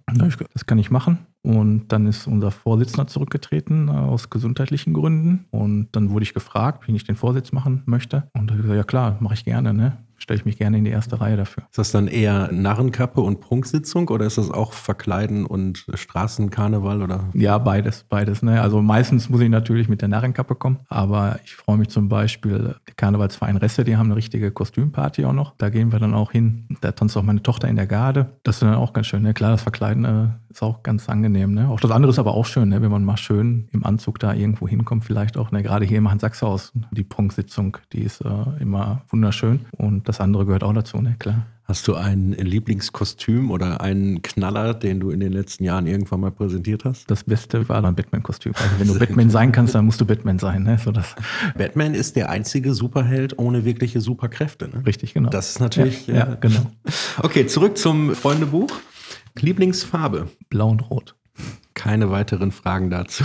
Das 0.53 0.67
kann 0.67 0.79
ich 0.79 0.91
machen. 0.91 1.19
Und 1.43 1.89
dann 1.89 2.07
ist 2.07 2.27
unser 2.27 2.51
Vorsitzender 2.51 3.07
zurückgetreten 3.07 3.89
äh, 3.89 3.93
aus 3.93 4.31
gesundheitlichen 4.31 4.95
Gründen. 4.95 5.47
Und 5.51 5.89
dann 5.93 6.11
wurde 6.11 6.23
ich 6.23 6.35
gefragt, 6.35 6.87
wie 6.87 6.95
ich 6.95 7.05
den 7.05 7.17
Vorsitz 7.17 7.53
machen 7.53 7.83
möchte. 7.87 8.29
Und 8.33 8.49
da 8.49 8.53
habe 8.53 8.61
ich 8.61 8.63
gesagt, 8.63 8.77
ja 8.77 8.85
klar, 8.85 9.17
mache 9.21 9.35
ich 9.35 9.45
gerne. 9.45 9.75
Ne? 9.75 9.99
Stelle 10.23 10.39
ich 10.39 10.45
mich 10.45 10.57
gerne 10.57 10.79
in 10.79 10.85
die 10.85 10.91
erste 10.91 11.21
Reihe 11.21 11.37
dafür. 11.37 11.65
Ist 11.71 11.79
das 11.79 11.93
dann 11.93 12.07
eher 12.07 12.51
Narrenkappe 12.53 13.21
und 13.21 13.41
Prunksitzung 13.41 14.09
oder 14.09 14.27
ist 14.27 14.39
das 14.39 14.51
auch 14.51 14.73
Verkleiden 14.73 15.45
und 15.45 15.85
Straßenkarneval 15.93 17.03
oder? 17.03 17.25
Ja, 17.35 17.59
beides, 17.59 18.05
beides. 18.09 18.43
Ne? 18.43 18.61
Also 18.63 18.81
meistens 18.81 19.29
muss 19.29 19.41
ich 19.41 19.49
natürlich 19.49 19.89
mit 19.89 20.01
der 20.01 20.09
Narrenkappe 20.09 20.55
kommen, 20.55 20.79
aber 20.89 21.41
ich 21.45 21.55
freue 21.55 21.77
mich 21.77 21.89
zum 21.89 22.09
Beispiel, 22.09 22.77
der 22.87 22.95
Karnevalsverein 22.97 23.57
Resse, 23.57 23.85
die 23.85 23.97
haben 23.97 24.07
eine 24.07 24.17
richtige 24.17 24.51
Kostümparty 24.51 25.25
auch 25.25 25.33
noch. 25.33 25.55
Da 25.59 25.71
gehen 25.71 25.93
wir 25.93 25.99
dann 25.99 26.15
auch 26.15 26.33
hin. 26.33 26.67
Da 26.81 26.93
tanzt 26.93 27.17
auch 27.17 27.23
meine 27.23 27.43
Tochter 27.43 27.69
in 27.69 27.77
der 27.77 27.87
Garde. 27.87 28.39
Das 28.45 28.57
ist 28.57 28.63
dann 28.63 28.75
auch 28.75 28.93
ganz 28.93 29.09
schön. 29.09 29.23
Ne? 29.23 29.35
Klar, 29.35 29.51
das 29.51 29.63
Verkleiden 29.63 30.05
äh, 30.05 30.29
ist 30.51 30.63
auch 30.63 30.83
ganz 30.83 31.09
angenehm. 31.09 31.55
Ne? 31.55 31.69
Auch 31.69 31.81
das 31.81 31.91
andere 31.91 32.11
ist 32.11 32.19
aber 32.19 32.35
auch 32.35 32.47
schön, 32.47 32.69
ne? 32.69 32.83
wenn 32.83 32.91
man 32.91 33.05
mal 33.05 33.17
schön 33.17 33.69
im 33.73 33.85
Anzug 33.85 34.19
da 34.19 34.33
irgendwo 34.33 34.69
hinkommt, 34.69 35.05
vielleicht 35.05 35.37
auch. 35.37 35.51
Ne? 35.51 35.63
Gerade 35.63 35.85
hier 35.85 35.99
im 35.99 36.11
Hans-Sachs-Haus, 36.11 36.73
die 36.91 37.05
Prunksitzung, 37.05 37.79
die 37.93 38.03
ist 38.03 38.21
äh, 38.21 38.29
immer 38.61 39.03
wunderschön. 39.09 39.67
Und 39.77 40.09
das 40.13 40.21
andere 40.21 40.45
gehört 40.45 40.63
auch 40.63 40.75
dazu, 40.75 41.01
ne? 41.01 41.17
Klar. 41.19 41.47
Hast 41.65 41.89
du 41.89 41.95
ein 41.95 42.33
Lieblingskostüm 42.33 43.51
oder 43.51 43.81
einen 43.81 44.21
Knaller, 44.21 44.75
den 44.75 45.01
du 45.01 45.11
in 45.11 45.21
den 45.21 45.33
letzten 45.33 45.65
Jahren 45.65 45.87
irgendwann 45.87 46.21
mal 46.21 46.31
präsentiert 46.31 46.85
hast? 46.85 47.11
Das 47.11 47.25
Beste 47.25 47.67
war 47.69 47.81
dann 47.81 47.95
Batman-Kostüm. 47.95 48.53
Also 48.55 48.79
wenn 48.79 48.89
du 48.89 48.99
Batman 48.99 49.31
sein 49.31 49.53
kannst, 49.53 49.75
dann 49.75 49.87
musst 49.87 50.01
du 50.01 50.05
Batman 50.05 50.39
sein. 50.39 50.65
Ne? 50.65 50.77
So 50.77 50.91
das. 50.91 51.15
Batman 51.57 51.95
ist 51.95 52.17
der 52.17 52.29
einzige 52.29 52.75
Superheld 52.75 53.39
ohne 53.39 53.65
wirkliche 53.65 54.03
Superkräfte. 54.03 54.69
Ne? 54.69 54.85
Richtig, 54.85 55.15
genau. 55.15 55.31
Das 55.31 55.51
ist 55.51 55.61
natürlich. 55.61 56.07
Ja, 56.09 56.15
ja, 56.15 56.35
genau. 56.35 56.67
Okay, 57.23 57.47
zurück 57.47 57.79
zum 57.79 58.15
Freundebuch. 58.15 58.71
Lieblingsfarbe? 59.41 60.29
Blau 60.51 60.69
und 60.69 60.91
Rot. 60.91 61.17
Keine 61.75 62.11
weiteren 62.11 62.53
Fragen 62.53 62.91
dazu. 62.91 63.25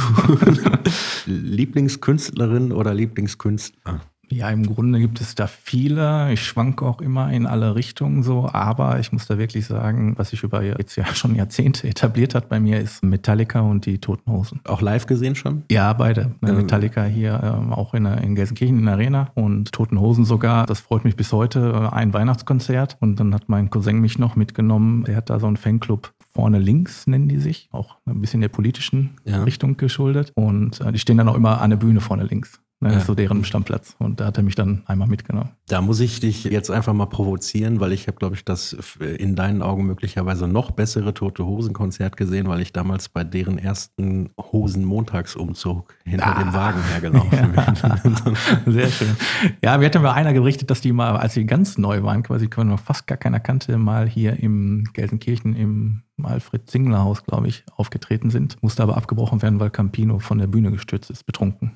Lieblingskünstlerin 1.26 2.72
oder 2.72 2.94
Lieblingskünstler? 2.94 4.02
Ja, 4.30 4.50
im 4.50 4.66
Grunde 4.66 5.00
gibt 5.00 5.22
es 5.22 5.36
da 5.36 5.48
viele. 5.48 6.32
Ich 6.34 6.44
schwanke 6.44 6.86
auch 6.86 7.02
immer 7.02 7.32
in 7.32 7.46
alle 7.46 7.76
Richtungen 7.76 8.24
so, 8.24 8.50
aber 8.52 9.00
ich 9.00 9.12
muss 9.12 9.26
da 9.26 9.38
wirklich 9.38 9.66
sagen, 9.66 10.18
was 10.18 10.30
sich 10.30 10.44
über 10.44 10.64
jetzt 10.64 10.96
ja 10.96 11.06
schon 11.16 11.36
Jahrzehnte 11.36 11.88
etabliert 11.88 12.36
hat 12.36 12.50
bei 12.50 12.60
mir, 12.60 12.80
ist 12.80 13.04
Metallica 13.04 13.62
und 13.62 13.86
die 13.86 14.00
Toten 14.00 14.32
Hosen. 14.32 14.60
Auch 14.66 14.82
live 14.82 15.06
gesehen 15.06 15.36
schon? 15.36 15.64
Ja, 15.72 15.94
beide. 15.94 16.36
Ähm. 16.46 16.58
Metallica 16.58 17.04
hier 17.04 17.40
ähm, 17.44 17.74
auch 17.74 17.94
in, 17.94 18.06
in 18.06 18.36
Gelsenkirchen 18.36 18.80
in 18.80 18.86
der 18.86 18.96
Arena 18.96 19.32
und 19.36 19.72
Toten 19.72 20.00
Hosen 20.00 20.26
sogar. 20.26 20.66
Das 20.66 20.80
freut 20.80 21.06
mich 21.06 21.16
bis 21.16 21.32
heute. 21.32 21.94
Ein 21.94 22.14
Weihnachtskonzert 22.14 22.98
und 23.00 23.20
dann 23.20 23.34
hat 23.34 23.48
mein 23.48 23.70
Cousin 23.70 24.00
mich 24.00 24.20
noch 24.20 24.36
mitgenommen. 24.36 25.04
Der 25.06 25.16
hat 25.16 25.30
da 25.30 25.40
so 25.40 25.48
einen 25.48 25.58
Fanclub 25.58 26.14
vorne 26.38 26.60
links 26.60 27.08
nennen 27.08 27.28
die 27.28 27.40
sich, 27.40 27.68
auch 27.72 27.96
ein 28.06 28.22
bisschen 28.22 28.42
der 28.42 28.50
politischen 28.50 29.16
ja. 29.26 29.42
Richtung 29.42 29.76
geschuldet. 29.76 30.32
Und 30.36 30.80
äh, 30.82 30.92
die 30.92 31.00
stehen 31.00 31.18
dann 31.18 31.28
auch 31.30 31.36
immer 31.36 31.62
an 31.62 31.72
der 31.72 31.78
Bühne 31.78 32.00
vorne 32.00 32.26
links. 32.26 32.62
Ne, 32.80 32.94
ja. 32.94 33.00
so 33.00 33.16
deren 33.16 33.44
Stammplatz. 33.44 33.96
Und 33.98 34.20
da 34.20 34.26
hat 34.26 34.38
er 34.38 34.44
mich 34.44 34.54
dann 34.54 34.84
einmal 34.86 35.08
mitgenommen. 35.08 35.50
Da 35.68 35.82
muss 35.82 36.00
ich 36.00 36.20
dich 36.20 36.44
jetzt 36.44 36.70
einfach 36.70 36.94
mal 36.94 37.08
provozieren, 37.08 37.80
weil 37.80 37.92
ich 37.92 38.06
habe, 38.08 38.18
glaube 38.18 38.36
ich, 38.36 38.46
das 38.46 38.78
in 39.00 39.36
deinen 39.36 39.64
Augen 39.64 39.88
möglicherweise 39.88 40.48
noch 40.48 40.70
bessere 40.70 41.16
Tote 41.16 41.44
Hosen 41.44 41.74
Konzert 41.74 42.18
gesehen, 42.18 42.48
weil 42.48 42.62
ich 42.62 42.74
damals 42.74 43.10
bei 43.10 43.24
deren 43.24 43.58
ersten 43.58 44.30
Hosen-Montagsumzug 44.40 45.96
hinter 46.06 46.38
ah. 46.38 46.44
dem 46.44 46.54
Wagen 46.54 46.84
hergelaufen 46.84 47.52
bin. 47.52 48.44
Sehr 48.74 48.90
schön. 48.90 49.18
Ja, 49.64 49.80
wir 49.80 49.88
hatten 49.88 50.04
mal 50.04 50.14
einer 50.14 50.34
gerichtet, 50.34 50.70
dass 50.70 50.80
die 50.80 50.92
mal, 50.92 51.18
als 51.18 51.34
sie 51.34 51.48
ganz 51.48 51.80
neu 51.80 52.04
waren, 52.04 52.22
quasi 52.22 52.48
noch 52.58 52.80
fast 52.80 53.08
gar 53.08 53.18
keiner 53.18 53.40
kannte, 53.40 53.80
mal 53.80 54.08
hier 54.08 54.40
im 54.40 54.84
Gelsenkirchen 54.94 55.56
im 55.56 56.04
Alfred 56.22 56.70
Zingler 56.70 57.04
Haus, 57.04 57.24
glaube 57.24 57.48
ich, 57.48 57.64
aufgetreten 57.76 58.30
sind. 58.30 58.62
Musste 58.62 58.84
aber 58.84 58.98
abgebrochen 58.98 59.42
werden, 59.42 59.60
weil 59.60 59.72
Campino 59.72 60.20
von 60.20 60.38
der 60.38 60.48
Bühne 60.48 60.70
gestürzt 60.72 61.10
ist, 61.10 61.26
betrunken. 61.26 61.72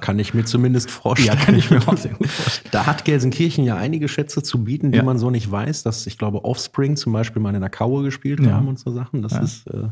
Kann 0.00 0.18
ich 0.18 0.34
mir 0.34 0.44
zumindest 0.44 0.90
vorstellen. 0.90 1.38
Ja, 1.38 1.44
kann 1.44 1.54
ich 1.54 1.70
mir 1.70 1.78
auch 1.86 1.96
sehr 1.96 2.12
gut 2.12 2.28
vorstellen. 2.28 2.68
Da 2.70 2.86
hat 2.86 3.04
Gelsenkirchen 3.04 3.64
ja 3.64 3.76
einige 3.76 4.08
Schätze 4.08 4.42
zu 4.42 4.62
bieten, 4.64 4.92
die 4.92 4.98
ja. 4.98 5.02
man 5.02 5.18
so 5.18 5.30
nicht 5.30 5.50
weiß. 5.50 5.82
Dass 5.82 6.06
ich 6.06 6.18
glaube, 6.18 6.44
Offspring 6.44 6.96
zum 6.96 7.12
Beispiel 7.12 7.40
mal 7.40 7.54
in 7.54 7.60
der 7.60 7.70
Kaue 7.70 8.02
gespielt 8.02 8.40
ja. 8.40 8.52
haben 8.52 8.68
und 8.68 8.78
so 8.78 8.90
Sachen. 8.90 9.22
Das 9.22 9.32
ja. 9.32 9.40
ist, 9.40 9.66
äh, 9.68 9.88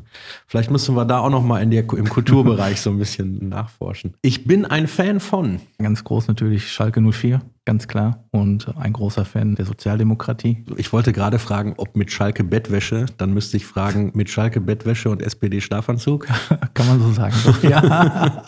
vielleicht 0.47 0.71
müssen 0.71 0.95
wir 0.95 1.05
da 1.05 1.21
auch 1.21 1.31
noch 1.31 1.43
mal 1.43 1.63
in 1.63 1.71
der, 1.71 1.91
im 1.91 2.09
Kulturbereich 2.09 2.81
so 2.81 2.91
ein 2.91 2.99
bisschen 2.99 3.49
nachforschen. 3.49 4.15
Ich 4.23 4.45
bin 4.45 4.67
ein 4.67 4.87
Fan 4.87 5.21
von. 5.21 5.61
Ganz 5.79 6.05
groß 6.05 6.29
natürlich 6.29 6.71
Schalke 6.71 7.01
04 7.01 7.41
ganz 7.67 7.89
klar. 7.89 8.25
Und 8.31 8.73
ein 8.79 8.93
großer 8.93 9.25
Fan 9.25 9.57
der 9.57 9.67
Sozialdemokratie. 9.67 10.65
Ich 10.77 10.93
wollte 10.93 11.13
gerade 11.13 11.39
fragen, 11.39 11.75
ob 11.77 11.97
mit 11.97 12.13
Schalke 12.13 12.45
Bettwäsche, 12.45 13.07
dann 13.19 13.35
müsste 13.35 13.57
ich 13.57 13.67
fragen, 13.67 14.13
mit 14.15 14.31
Schalke 14.31 14.61
Bettwäsche 14.61 15.11
und 15.11 15.21
SPD 15.21 15.61
Schlafanzug? 15.61 16.27
Kann 16.75 16.87
man 16.87 17.01
so 17.01 17.13
sagen, 17.13 17.35
ja. 17.63 18.45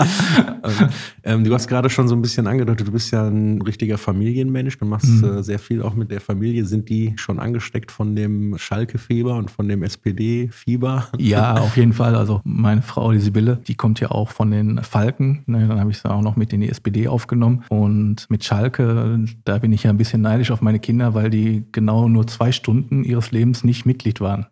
ähm, 1.24 1.44
du 1.44 1.52
hast 1.52 1.66
gerade 1.66 1.90
schon 1.90 2.06
so 2.06 2.14
ein 2.14 2.22
bisschen 2.22 2.46
angedeutet, 2.46 2.86
du 2.86 2.92
bist 2.92 3.10
ja 3.10 3.26
ein 3.26 3.60
richtiger 3.60 3.98
Familienmensch, 3.98 4.78
du 4.78 4.84
machst 4.84 5.08
mhm. 5.08 5.38
äh, 5.38 5.42
sehr 5.42 5.58
viel 5.58 5.82
auch 5.82 5.94
mit 5.94 6.10
der 6.10 6.20
Familie. 6.20 6.64
Sind 6.64 6.88
die 6.88 7.14
schon 7.16 7.40
angesteckt 7.40 7.90
von 7.90 8.14
dem 8.14 8.56
Schalke-Fieber 8.56 9.34
und 9.34 9.50
von 9.50 9.68
dem 9.68 9.82
SPD-Fieber? 9.82 11.08
Ja, 11.18 11.54
auf 11.58 11.76
jeden 11.76 11.92
Fall. 11.92 12.14
Also 12.14 12.40
meine 12.44 12.82
Frau, 12.82 13.10
die 13.10 13.20
Sibylle, 13.20 13.58
die 13.66 13.74
kommt 13.74 13.98
ja 13.98 14.12
auch 14.12 14.30
von 14.30 14.52
den 14.52 14.82
Falken. 14.84 15.42
Ne, 15.46 15.66
dann 15.66 15.80
habe 15.80 15.90
ich 15.90 15.98
sie 15.98 16.08
auch 16.08 16.22
noch 16.22 16.36
mit 16.36 16.52
in 16.52 16.60
die 16.60 16.68
SPD 16.68 17.08
aufgenommen. 17.08 17.64
Und 17.68 18.30
mit 18.30 18.44
Schalke 18.44 19.07
da 19.44 19.58
bin 19.58 19.72
ich 19.72 19.84
ja 19.84 19.90
ein 19.90 19.96
bisschen 19.96 20.22
neidisch 20.22 20.50
auf 20.50 20.60
meine 20.60 20.78
Kinder, 20.78 21.14
weil 21.14 21.30
die 21.30 21.66
genau 21.72 22.08
nur 22.08 22.26
zwei 22.26 22.52
Stunden 22.52 23.04
ihres 23.04 23.30
Lebens 23.30 23.64
nicht 23.64 23.86
Mitglied 23.86 24.20
waren 24.20 24.46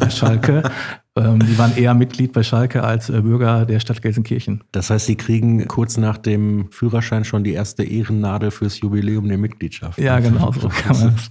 bei 0.00 0.10
Schalke. 0.10 0.62
Ähm, 1.16 1.40
die 1.40 1.58
waren 1.58 1.76
eher 1.76 1.94
Mitglied 1.94 2.32
bei 2.32 2.42
Schalke 2.42 2.84
als 2.84 3.10
äh, 3.10 3.20
Bürger 3.20 3.66
der 3.66 3.80
Stadt 3.80 4.02
Gelsenkirchen. 4.02 4.62
Das 4.72 4.90
heißt, 4.90 5.06
sie 5.06 5.16
kriegen 5.16 5.66
kurz 5.66 5.96
nach 5.96 6.18
dem 6.18 6.70
Führerschein 6.70 7.24
schon 7.24 7.44
die 7.44 7.52
erste 7.52 7.82
Ehrennadel 7.82 8.50
fürs 8.50 8.80
Jubiläum 8.80 9.28
der 9.28 9.38
Mitgliedschaft. 9.38 9.98
Ja, 9.98 10.20
genau 10.20 10.52
so 10.52 10.68
kann 10.82 10.98
man 10.98 11.14
es. 11.14 11.30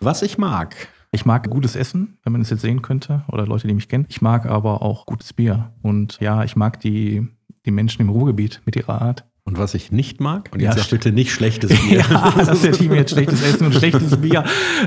Was 0.00 0.22
ich 0.22 0.38
mag. 0.38 0.74
Ich 1.14 1.26
mag 1.26 1.50
gutes 1.50 1.76
Essen, 1.76 2.16
wenn 2.24 2.32
man 2.32 2.40
es 2.40 2.48
jetzt 2.48 2.62
sehen 2.62 2.80
könnte, 2.80 3.22
oder 3.28 3.46
Leute, 3.46 3.68
die 3.68 3.74
mich 3.74 3.88
kennen. 3.88 4.06
Ich 4.08 4.22
mag 4.22 4.46
aber 4.46 4.80
auch 4.80 5.04
gutes 5.04 5.34
Bier. 5.34 5.72
Und 5.82 6.18
ja, 6.20 6.42
ich 6.42 6.56
mag 6.56 6.80
die, 6.80 7.28
die 7.66 7.70
Menschen 7.70 8.00
im 8.00 8.08
Ruhrgebiet 8.08 8.62
mit 8.64 8.76
ihrer 8.76 9.02
Art. 9.02 9.26
Und 9.52 9.58
was 9.58 9.74
ich 9.74 9.92
nicht 9.92 10.18
mag, 10.18 10.48
und 10.52 10.60
jetzt 10.60 10.78
ja, 10.78 10.84
bitte 10.90 11.12
nicht 11.12 11.30
schlechtes 11.30 11.70
Bier. 11.88 11.98
ja, 12.08 12.32
das 12.38 12.62
der 12.62 12.72
Team 12.72 12.94
jetzt 12.94 13.10
schlechtes 13.10 13.42
Essen 13.42 13.66
und 13.66 13.74
schlechtes 13.74 14.16
Bier. 14.16 14.44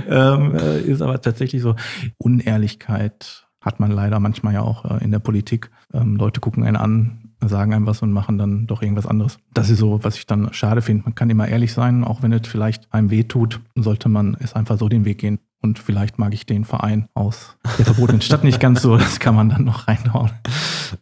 Ähm, 0.10 0.56
äh, 0.56 0.82
ist 0.82 1.04
aber 1.04 1.22
tatsächlich 1.22 1.62
so. 1.62 1.76
Unehrlichkeit 2.18 3.46
hat 3.62 3.80
man 3.80 3.92
leider 3.92 4.20
manchmal 4.20 4.56
ja 4.56 4.62
auch 4.62 4.86
äh, 4.86 5.04
in 5.04 5.12
der 5.12 5.20
Politik. 5.20 5.70
Ähm, 5.94 6.16
Leute 6.16 6.42
gucken 6.42 6.64
einen 6.64 6.78
an, 6.78 7.32
sagen 7.42 7.76
einem 7.76 7.86
was 7.86 8.02
und 8.02 8.12
machen 8.12 8.40
dann 8.40 8.66
doch 8.66 8.82
irgendwas 8.82 9.06
anderes. 9.06 9.38
Das 9.54 9.70
ist 9.70 9.78
so, 9.78 10.04
was 10.04 10.18
ich 10.18 10.26
dann 10.26 10.52
schade 10.52 10.82
finde. 10.82 11.04
Man 11.04 11.14
kann 11.14 11.30
immer 11.30 11.48
ehrlich 11.48 11.72
sein, 11.72 12.04
auch 12.04 12.24
wenn 12.24 12.34
es 12.34 12.48
vielleicht 12.48 12.92
einem 12.92 13.12
weh 13.12 13.24
tut, 13.24 13.62
sollte 13.76 14.10
man 14.10 14.36
es 14.40 14.54
einfach 14.54 14.80
so 14.80 14.90
den 14.90 15.06
Weg 15.06 15.20
gehen. 15.20 15.38
Und 15.62 15.80
vielleicht 15.80 16.20
mag 16.20 16.34
ich 16.34 16.46
den 16.46 16.64
Verein 16.64 17.08
aus 17.16 17.58
der 17.78 17.86
verbotenen 17.86 18.22
Stadt 18.22 18.44
nicht 18.44 18.60
ganz 18.60 18.82
so. 18.82 18.98
Das 18.98 19.20
kann 19.20 19.36
man 19.36 19.50
dann 19.50 19.64
noch 19.64 19.88
reinhauen. 19.88 20.32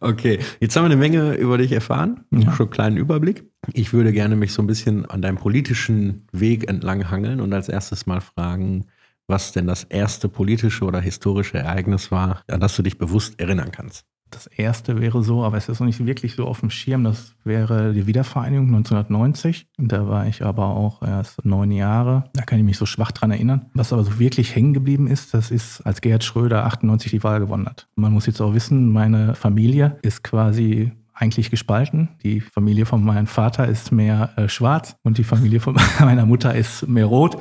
Okay, 0.00 0.38
jetzt 0.60 0.74
haben 0.74 0.84
wir 0.84 0.86
eine 0.86 0.96
Menge 0.96 1.34
über 1.34 1.58
dich 1.58 1.72
erfahren. 1.72 2.24
Ja. 2.30 2.52
Schon 2.52 2.66
einen 2.66 2.70
kleinen 2.70 2.96
Überblick. 2.96 3.44
Ich 3.72 3.92
würde 3.92 4.12
gerne 4.12 4.36
mich 4.36 4.52
so 4.52 4.62
ein 4.62 4.66
bisschen 4.66 5.04
an 5.06 5.22
deinem 5.22 5.36
politischen 5.36 6.26
Weg 6.32 6.68
entlang 6.68 7.10
hangeln 7.10 7.40
und 7.40 7.52
als 7.52 7.68
erstes 7.68 8.06
mal 8.06 8.20
fragen, 8.20 8.86
was 9.26 9.52
denn 9.52 9.66
das 9.66 9.84
erste 9.84 10.28
politische 10.28 10.84
oder 10.84 11.00
historische 11.00 11.58
Ereignis 11.58 12.10
war, 12.10 12.42
an 12.48 12.60
das 12.60 12.76
du 12.76 12.82
dich 12.82 12.98
bewusst 12.98 13.40
erinnern 13.40 13.70
kannst. 13.72 14.06
Das 14.34 14.46
erste 14.46 15.00
wäre 15.00 15.22
so, 15.22 15.44
aber 15.44 15.56
es 15.56 15.68
ist 15.68 15.78
noch 15.78 15.86
nicht 15.86 16.04
wirklich 16.04 16.34
so 16.34 16.46
auf 16.46 16.60
dem 16.60 16.70
Schirm. 16.70 17.04
Das 17.04 17.34
wäre 17.44 17.92
die 17.92 18.06
Wiedervereinigung 18.06 18.66
1990. 18.66 19.68
Da 19.78 20.08
war 20.08 20.26
ich 20.26 20.44
aber 20.44 20.66
auch 20.66 21.02
erst 21.02 21.44
neun 21.44 21.70
Jahre. 21.70 22.24
Da 22.32 22.42
kann 22.42 22.58
ich 22.58 22.64
mich 22.64 22.76
so 22.76 22.86
schwach 22.86 23.12
dran 23.12 23.30
erinnern. 23.30 23.66
Was 23.74 23.92
aber 23.92 24.02
so 24.02 24.18
wirklich 24.18 24.54
hängen 24.56 24.74
geblieben 24.74 25.06
ist, 25.06 25.34
das 25.34 25.50
ist, 25.50 25.82
als 25.82 26.00
Gerhard 26.00 26.24
Schröder 26.24 26.64
98 26.66 27.12
die 27.12 27.22
Wahl 27.22 27.38
gewonnen 27.38 27.66
hat. 27.66 27.86
Man 27.94 28.12
muss 28.12 28.26
jetzt 28.26 28.40
auch 28.40 28.54
wissen, 28.54 28.90
meine 28.92 29.34
Familie 29.36 29.98
ist 30.02 30.24
quasi 30.24 30.90
eigentlich 31.14 31.50
gespalten. 31.50 32.08
Die 32.24 32.40
Familie 32.40 32.86
von 32.86 33.04
meinem 33.04 33.28
Vater 33.28 33.68
ist 33.68 33.92
mehr 33.92 34.30
äh, 34.36 34.48
schwarz 34.48 34.96
und 35.04 35.18
die 35.18 35.24
Familie 35.24 35.60
von 35.60 35.76
meiner 36.00 36.26
Mutter 36.26 36.54
ist 36.54 36.88
mehr 36.88 37.06
rot. 37.06 37.38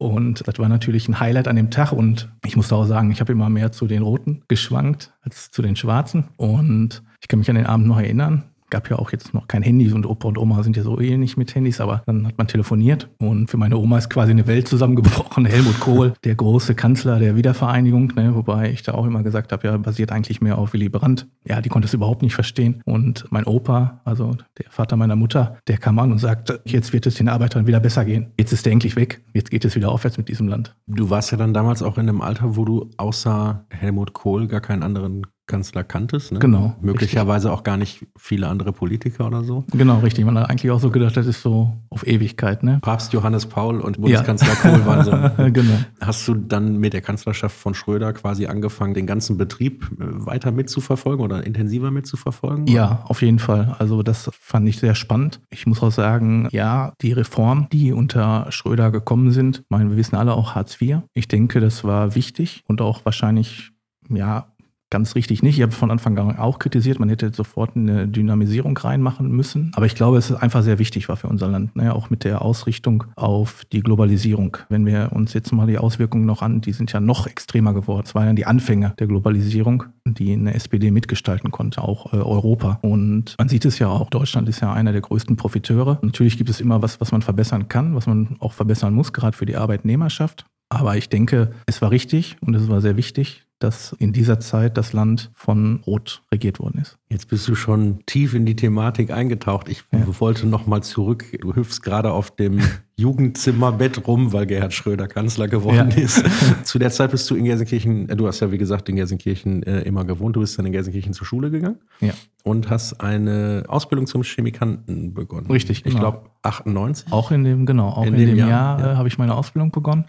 Und 0.00 0.48
das 0.48 0.58
war 0.58 0.70
natürlich 0.70 1.08
ein 1.08 1.20
Highlight 1.20 1.46
an 1.46 1.56
dem 1.56 1.70
Tag. 1.70 1.92
Und 1.92 2.30
ich 2.46 2.56
muss 2.56 2.72
auch 2.72 2.86
sagen, 2.86 3.10
ich 3.10 3.20
habe 3.20 3.32
immer 3.32 3.50
mehr 3.50 3.70
zu 3.70 3.86
den 3.86 4.00
Roten 4.00 4.42
geschwankt 4.48 5.12
als 5.20 5.50
zu 5.50 5.60
den 5.60 5.76
Schwarzen. 5.76 6.28
Und 6.38 7.02
ich 7.20 7.28
kann 7.28 7.38
mich 7.38 7.50
an 7.50 7.56
den 7.56 7.66
Abend 7.66 7.86
noch 7.86 7.98
erinnern. 7.98 8.44
Gab 8.70 8.88
ja 8.90 8.98
auch 8.98 9.12
jetzt 9.12 9.34
noch 9.34 9.48
kein 9.48 9.62
Handy 9.62 9.92
und 9.92 10.06
Opa 10.06 10.28
und 10.28 10.38
Oma 10.38 10.62
sind 10.62 10.76
ja 10.76 10.82
so 10.82 11.00
eh 11.00 11.16
nicht 11.16 11.36
mit 11.36 11.54
Handys, 11.54 11.80
aber 11.80 12.02
dann 12.06 12.26
hat 12.26 12.38
man 12.38 12.46
telefoniert 12.46 13.08
und 13.18 13.50
für 13.50 13.56
meine 13.56 13.76
Oma 13.76 13.98
ist 13.98 14.10
quasi 14.10 14.30
eine 14.30 14.46
Welt 14.46 14.68
zusammengebrochen. 14.68 15.44
Helmut 15.50 15.80
Kohl, 15.80 16.12
der 16.24 16.34
große 16.34 16.74
Kanzler 16.74 17.18
der 17.18 17.36
Wiedervereinigung, 17.36 18.12
ne, 18.16 18.34
wobei 18.34 18.70
ich 18.70 18.82
da 18.82 18.92
auch 18.92 19.06
immer 19.06 19.22
gesagt 19.22 19.52
habe, 19.52 19.66
ja, 19.66 19.76
basiert 19.76 20.12
eigentlich 20.12 20.40
mehr 20.40 20.58
auf 20.58 20.72
Willy 20.72 20.88
Brandt. 20.88 21.26
Ja, 21.44 21.60
die 21.60 21.68
konnte 21.68 21.86
es 21.86 21.94
überhaupt 21.94 22.22
nicht 22.22 22.34
verstehen. 22.34 22.80
Und 22.84 23.26
mein 23.30 23.44
Opa, 23.44 24.00
also 24.04 24.36
der 24.58 24.70
Vater 24.70 24.96
meiner 24.96 25.16
Mutter, 25.16 25.58
der 25.66 25.78
kam 25.78 25.98
an 25.98 26.12
und 26.12 26.18
sagte, 26.18 26.60
jetzt 26.64 26.92
wird 26.92 27.06
es 27.06 27.14
den 27.14 27.28
Arbeitern 27.28 27.66
wieder 27.66 27.80
besser 27.80 28.04
gehen. 28.04 28.32
Jetzt 28.38 28.52
ist 28.52 28.66
der 28.66 28.72
endlich 28.72 28.96
weg. 28.96 29.22
Jetzt 29.34 29.50
geht 29.50 29.64
es 29.64 29.74
wieder 29.76 29.90
aufwärts 29.90 30.18
mit 30.18 30.28
diesem 30.28 30.48
Land. 30.48 30.76
Du 30.86 31.10
warst 31.10 31.32
ja 31.32 31.38
dann 31.38 31.54
damals 31.54 31.82
auch 31.82 31.98
in 31.98 32.08
einem 32.08 32.20
Alter, 32.20 32.56
wo 32.56 32.64
du 32.64 32.90
außer 32.96 33.64
Helmut 33.70 34.12
Kohl 34.12 34.46
gar 34.46 34.60
keinen 34.60 34.82
anderen 34.82 35.26
Kanzler 35.50 35.82
kanntest. 35.82 36.30
Ne? 36.30 36.38
Genau. 36.38 36.76
Möglicherweise 36.80 37.48
richtig. 37.48 37.58
auch 37.58 37.64
gar 37.64 37.76
nicht 37.76 38.06
viele 38.16 38.46
andere 38.46 38.72
Politiker 38.72 39.26
oder 39.26 39.42
so. 39.42 39.64
Genau, 39.72 39.98
richtig. 39.98 40.24
Man 40.24 40.38
hat 40.38 40.48
eigentlich 40.48 40.70
auch 40.70 40.78
so 40.78 40.90
gedacht, 40.90 41.16
das 41.16 41.26
ist 41.26 41.42
so 41.42 41.72
auf 41.90 42.06
Ewigkeit. 42.06 42.62
Ne? 42.62 42.78
Papst 42.82 43.12
Johannes 43.12 43.46
Paul 43.46 43.80
und 43.80 44.00
Bundeskanzler 44.00 44.54
ja. 44.54 44.54
Kohl 44.54 44.86
waren 44.86 45.04
so. 45.04 45.10
genau. 45.52 45.74
Hast 46.00 46.26
du 46.28 46.34
dann 46.34 46.78
mit 46.78 46.92
der 46.92 47.00
Kanzlerschaft 47.00 47.56
von 47.56 47.74
Schröder 47.74 48.12
quasi 48.12 48.46
angefangen, 48.46 48.94
den 48.94 49.06
ganzen 49.06 49.36
Betrieb 49.36 49.90
äh, 49.98 50.04
weiter 50.26 50.52
mitzuverfolgen 50.52 51.24
oder 51.24 51.44
intensiver 51.44 51.90
mitzuverfolgen? 51.90 52.68
Ja, 52.68 53.02
auf 53.06 53.20
jeden 53.20 53.40
Fall. 53.40 53.74
Also 53.80 54.04
das 54.04 54.30
fand 54.40 54.68
ich 54.68 54.78
sehr 54.78 54.94
spannend. 54.94 55.40
Ich 55.50 55.66
muss 55.66 55.82
auch 55.82 55.90
sagen, 55.90 56.48
ja, 56.52 56.92
die 57.00 57.12
Reformen, 57.12 57.66
die 57.72 57.92
unter 57.92 58.46
Schröder 58.50 58.92
gekommen 58.92 59.32
sind, 59.32 59.58
ich 59.58 59.70
meine, 59.70 59.90
wir 59.90 59.96
wissen 59.96 60.14
alle 60.14 60.34
auch 60.34 60.54
Hartz 60.54 60.80
IV. 60.80 60.98
Ich 61.12 61.26
denke, 61.26 61.58
das 61.58 61.82
war 61.82 62.14
wichtig 62.14 62.62
und 62.68 62.80
auch 62.80 63.04
wahrscheinlich 63.04 63.72
ja, 64.16 64.49
Ganz 64.90 65.14
richtig 65.14 65.44
nicht. 65.44 65.56
Ich 65.56 65.62
habe 65.62 65.70
von 65.70 65.92
Anfang 65.92 66.18
an 66.18 66.36
auch 66.36 66.58
kritisiert, 66.58 66.98
man 66.98 67.08
hätte 67.08 67.32
sofort 67.32 67.76
eine 67.76 68.08
Dynamisierung 68.08 68.76
reinmachen 68.76 69.30
müssen. 69.30 69.70
Aber 69.76 69.86
ich 69.86 69.94
glaube, 69.94 70.18
es 70.18 70.30
ist 70.30 70.36
einfach 70.36 70.64
sehr 70.64 70.80
wichtig 70.80 71.08
war 71.08 71.16
für 71.16 71.28
unser 71.28 71.46
Land, 71.46 71.76
ne? 71.76 71.94
auch 71.94 72.10
mit 72.10 72.24
der 72.24 72.42
Ausrichtung 72.42 73.04
auf 73.14 73.64
die 73.66 73.82
Globalisierung. 73.82 74.56
Wenn 74.68 74.84
wir 74.86 75.10
uns 75.12 75.32
jetzt 75.32 75.52
mal 75.52 75.68
die 75.68 75.78
Auswirkungen 75.78 76.26
noch 76.26 76.42
an, 76.42 76.60
die 76.60 76.72
sind 76.72 76.92
ja 76.92 76.98
noch 76.98 77.28
extremer 77.28 77.72
geworden. 77.72 78.02
Es 78.04 78.16
waren 78.16 78.26
ja 78.26 78.32
die 78.32 78.46
Anfänge 78.46 78.94
der 78.98 79.06
Globalisierung, 79.06 79.84
die 80.04 80.32
eine 80.32 80.54
SPD 80.54 80.90
mitgestalten 80.90 81.52
konnte, 81.52 81.82
auch 81.82 82.12
äh, 82.12 82.16
Europa. 82.16 82.80
Und 82.82 83.36
man 83.38 83.48
sieht 83.48 83.64
es 83.64 83.78
ja 83.78 83.86
auch, 83.86 84.10
Deutschland 84.10 84.48
ist 84.48 84.60
ja 84.60 84.72
einer 84.72 84.90
der 84.90 85.02
größten 85.02 85.36
Profiteure. 85.36 86.00
Natürlich 86.02 86.36
gibt 86.36 86.50
es 86.50 86.60
immer 86.60 86.82
was, 86.82 87.00
was 87.00 87.12
man 87.12 87.22
verbessern 87.22 87.68
kann, 87.68 87.94
was 87.94 88.08
man 88.08 88.36
auch 88.40 88.54
verbessern 88.54 88.92
muss, 88.92 89.12
gerade 89.12 89.36
für 89.36 89.46
die 89.46 89.56
Arbeitnehmerschaft. 89.56 90.46
Aber 90.68 90.96
ich 90.96 91.08
denke, 91.08 91.50
es 91.66 91.80
war 91.80 91.92
richtig 91.92 92.36
und 92.40 92.54
es 92.54 92.68
war 92.68 92.80
sehr 92.80 92.96
wichtig, 92.96 93.44
dass 93.60 93.94
in 93.98 94.12
dieser 94.12 94.40
Zeit 94.40 94.78
das 94.78 94.94
Land 94.94 95.30
von 95.34 95.82
Rot 95.86 96.22
regiert 96.32 96.58
worden 96.58 96.80
ist. 96.80 96.98
Jetzt 97.10 97.28
bist 97.28 97.46
du 97.46 97.54
schon 97.54 98.00
tief 98.06 98.32
in 98.32 98.46
die 98.46 98.56
Thematik 98.56 99.10
eingetaucht. 99.10 99.68
Ich 99.68 99.84
ja. 99.92 100.00
wollte 100.18 100.46
noch 100.46 100.66
mal 100.66 100.82
zurück. 100.82 101.26
Du 101.40 101.54
hüpfst 101.54 101.80
gerade 101.82 102.10
auf 102.10 102.34
dem 102.34 102.60
Jugendzimmerbett 102.96 104.06
rum, 104.06 104.32
weil 104.32 104.46
Gerhard 104.46 104.72
Schröder 104.72 105.08
Kanzler 105.08 105.46
geworden 105.46 105.90
ja. 105.90 106.02
ist. 106.02 106.24
Zu 106.64 106.78
der 106.78 106.90
Zeit 106.90 107.10
bist 107.10 107.28
du 107.30 107.34
in 107.34 107.44
Gelsenkirchen, 107.44 108.08
äh, 108.08 108.16
du 108.16 108.26
hast 108.26 108.40
ja 108.40 108.50
wie 108.50 108.58
gesagt 108.58 108.88
in 108.88 108.96
Gelsenkirchen 108.96 109.62
äh, 109.64 109.82
immer 109.82 110.06
gewohnt, 110.06 110.36
du 110.36 110.40
bist 110.40 110.58
dann 110.58 110.64
in 110.64 110.72
Gelsenkirchen 110.72 111.12
zur 111.12 111.26
Schule 111.26 111.50
gegangen 111.50 111.80
ja. 112.00 112.14
und 112.44 112.70
hast 112.70 113.00
eine 113.02 113.64
Ausbildung 113.68 114.06
zum 114.06 114.22
Chemikanten 114.22 115.12
begonnen. 115.12 115.50
Richtig, 115.50 115.82
genau. 115.82 115.94
Ich 115.94 116.00
glaube 116.00 116.30
98. 116.42 117.12
Auch 117.12 117.30
in 117.30 117.44
dem, 117.44 117.66
genau, 117.66 117.90
auch 117.90 118.06
in, 118.06 118.14
in 118.14 118.26
dem, 118.26 118.36
Jahr, 118.36 118.48
Jahr 118.48 118.80
ja. 118.80 118.92
äh, 118.92 118.96
habe 118.96 119.08
ich 119.08 119.18
meine 119.18 119.34
Ausbildung 119.34 119.70
begonnen. 119.70 120.06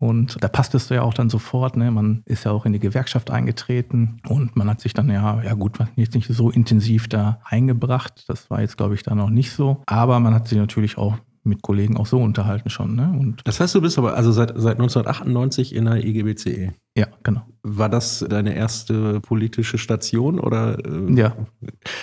Und 0.00 0.42
da 0.42 0.48
passt 0.48 0.74
es 0.74 0.88
ja 0.88 1.02
auch 1.02 1.12
dann 1.12 1.28
sofort. 1.28 1.76
Ne? 1.76 1.90
Man 1.90 2.22
ist 2.24 2.44
ja 2.44 2.52
auch 2.52 2.64
in 2.64 2.72
die 2.72 2.78
Gewerkschaft 2.80 3.30
eingetreten 3.30 4.16
und 4.26 4.56
man 4.56 4.68
hat 4.68 4.80
sich 4.80 4.94
dann 4.94 5.10
ja, 5.10 5.42
ja 5.42 5.52
gut, 5.52 5.78
jetzt 5.94 6.14
nicht 6.14 6.26
so 6.26 6.50
intensiv 6.50 7.06
da 7.06 7.40
eingebracht. 7.44 8.24
Das 8.26 8.50
war 8.50 8.62
jetzt, 8.62 8.78
glaube 8.78 8.94
ich, 8.94 9.02
da 9.02 9.14
noch 9.14 9.28
nicht 9.28 9.52
so. 9.52 9.82
Aber 9.84 10.18
man 10.18 10.32
hat 10.32 10.48
sich 10.48 10.56
natürlich 10.56 10.96
auch 10.96 11.18
mit 11.42 11.62
Kollegen 11.62 11.98
auch 11.98 12.06
so 12.06 12.18
unterhalten 12.18 12.70
schon. 12.70 12.96
Ne? 12.96 13.14
Und 13.18 13.42
das 13.44 13.60
heißt, 13.60 13.74
du 13.74 13.80
bist 13.82 13.98
aber 13.98 14.14
also 14.14 14.32
seit, 14.32 14.52
seit 14.56 14.78
1998 14.78 15.74
in 15.74 15.84
der 15.84 16.04
EGBCE. 16.04 16.72
Ja, 16.96 17.06
genau. 17.22 17.42
War 17.62 17.88
das 17.88 18.24
deine 18.28 18.54
erste 18.54 19.20
politische 19.20 19.78
Station 19.78 20.40
oder? 20.40 20.78
Äh, 20.84 21.12
ja. 21.14 21.36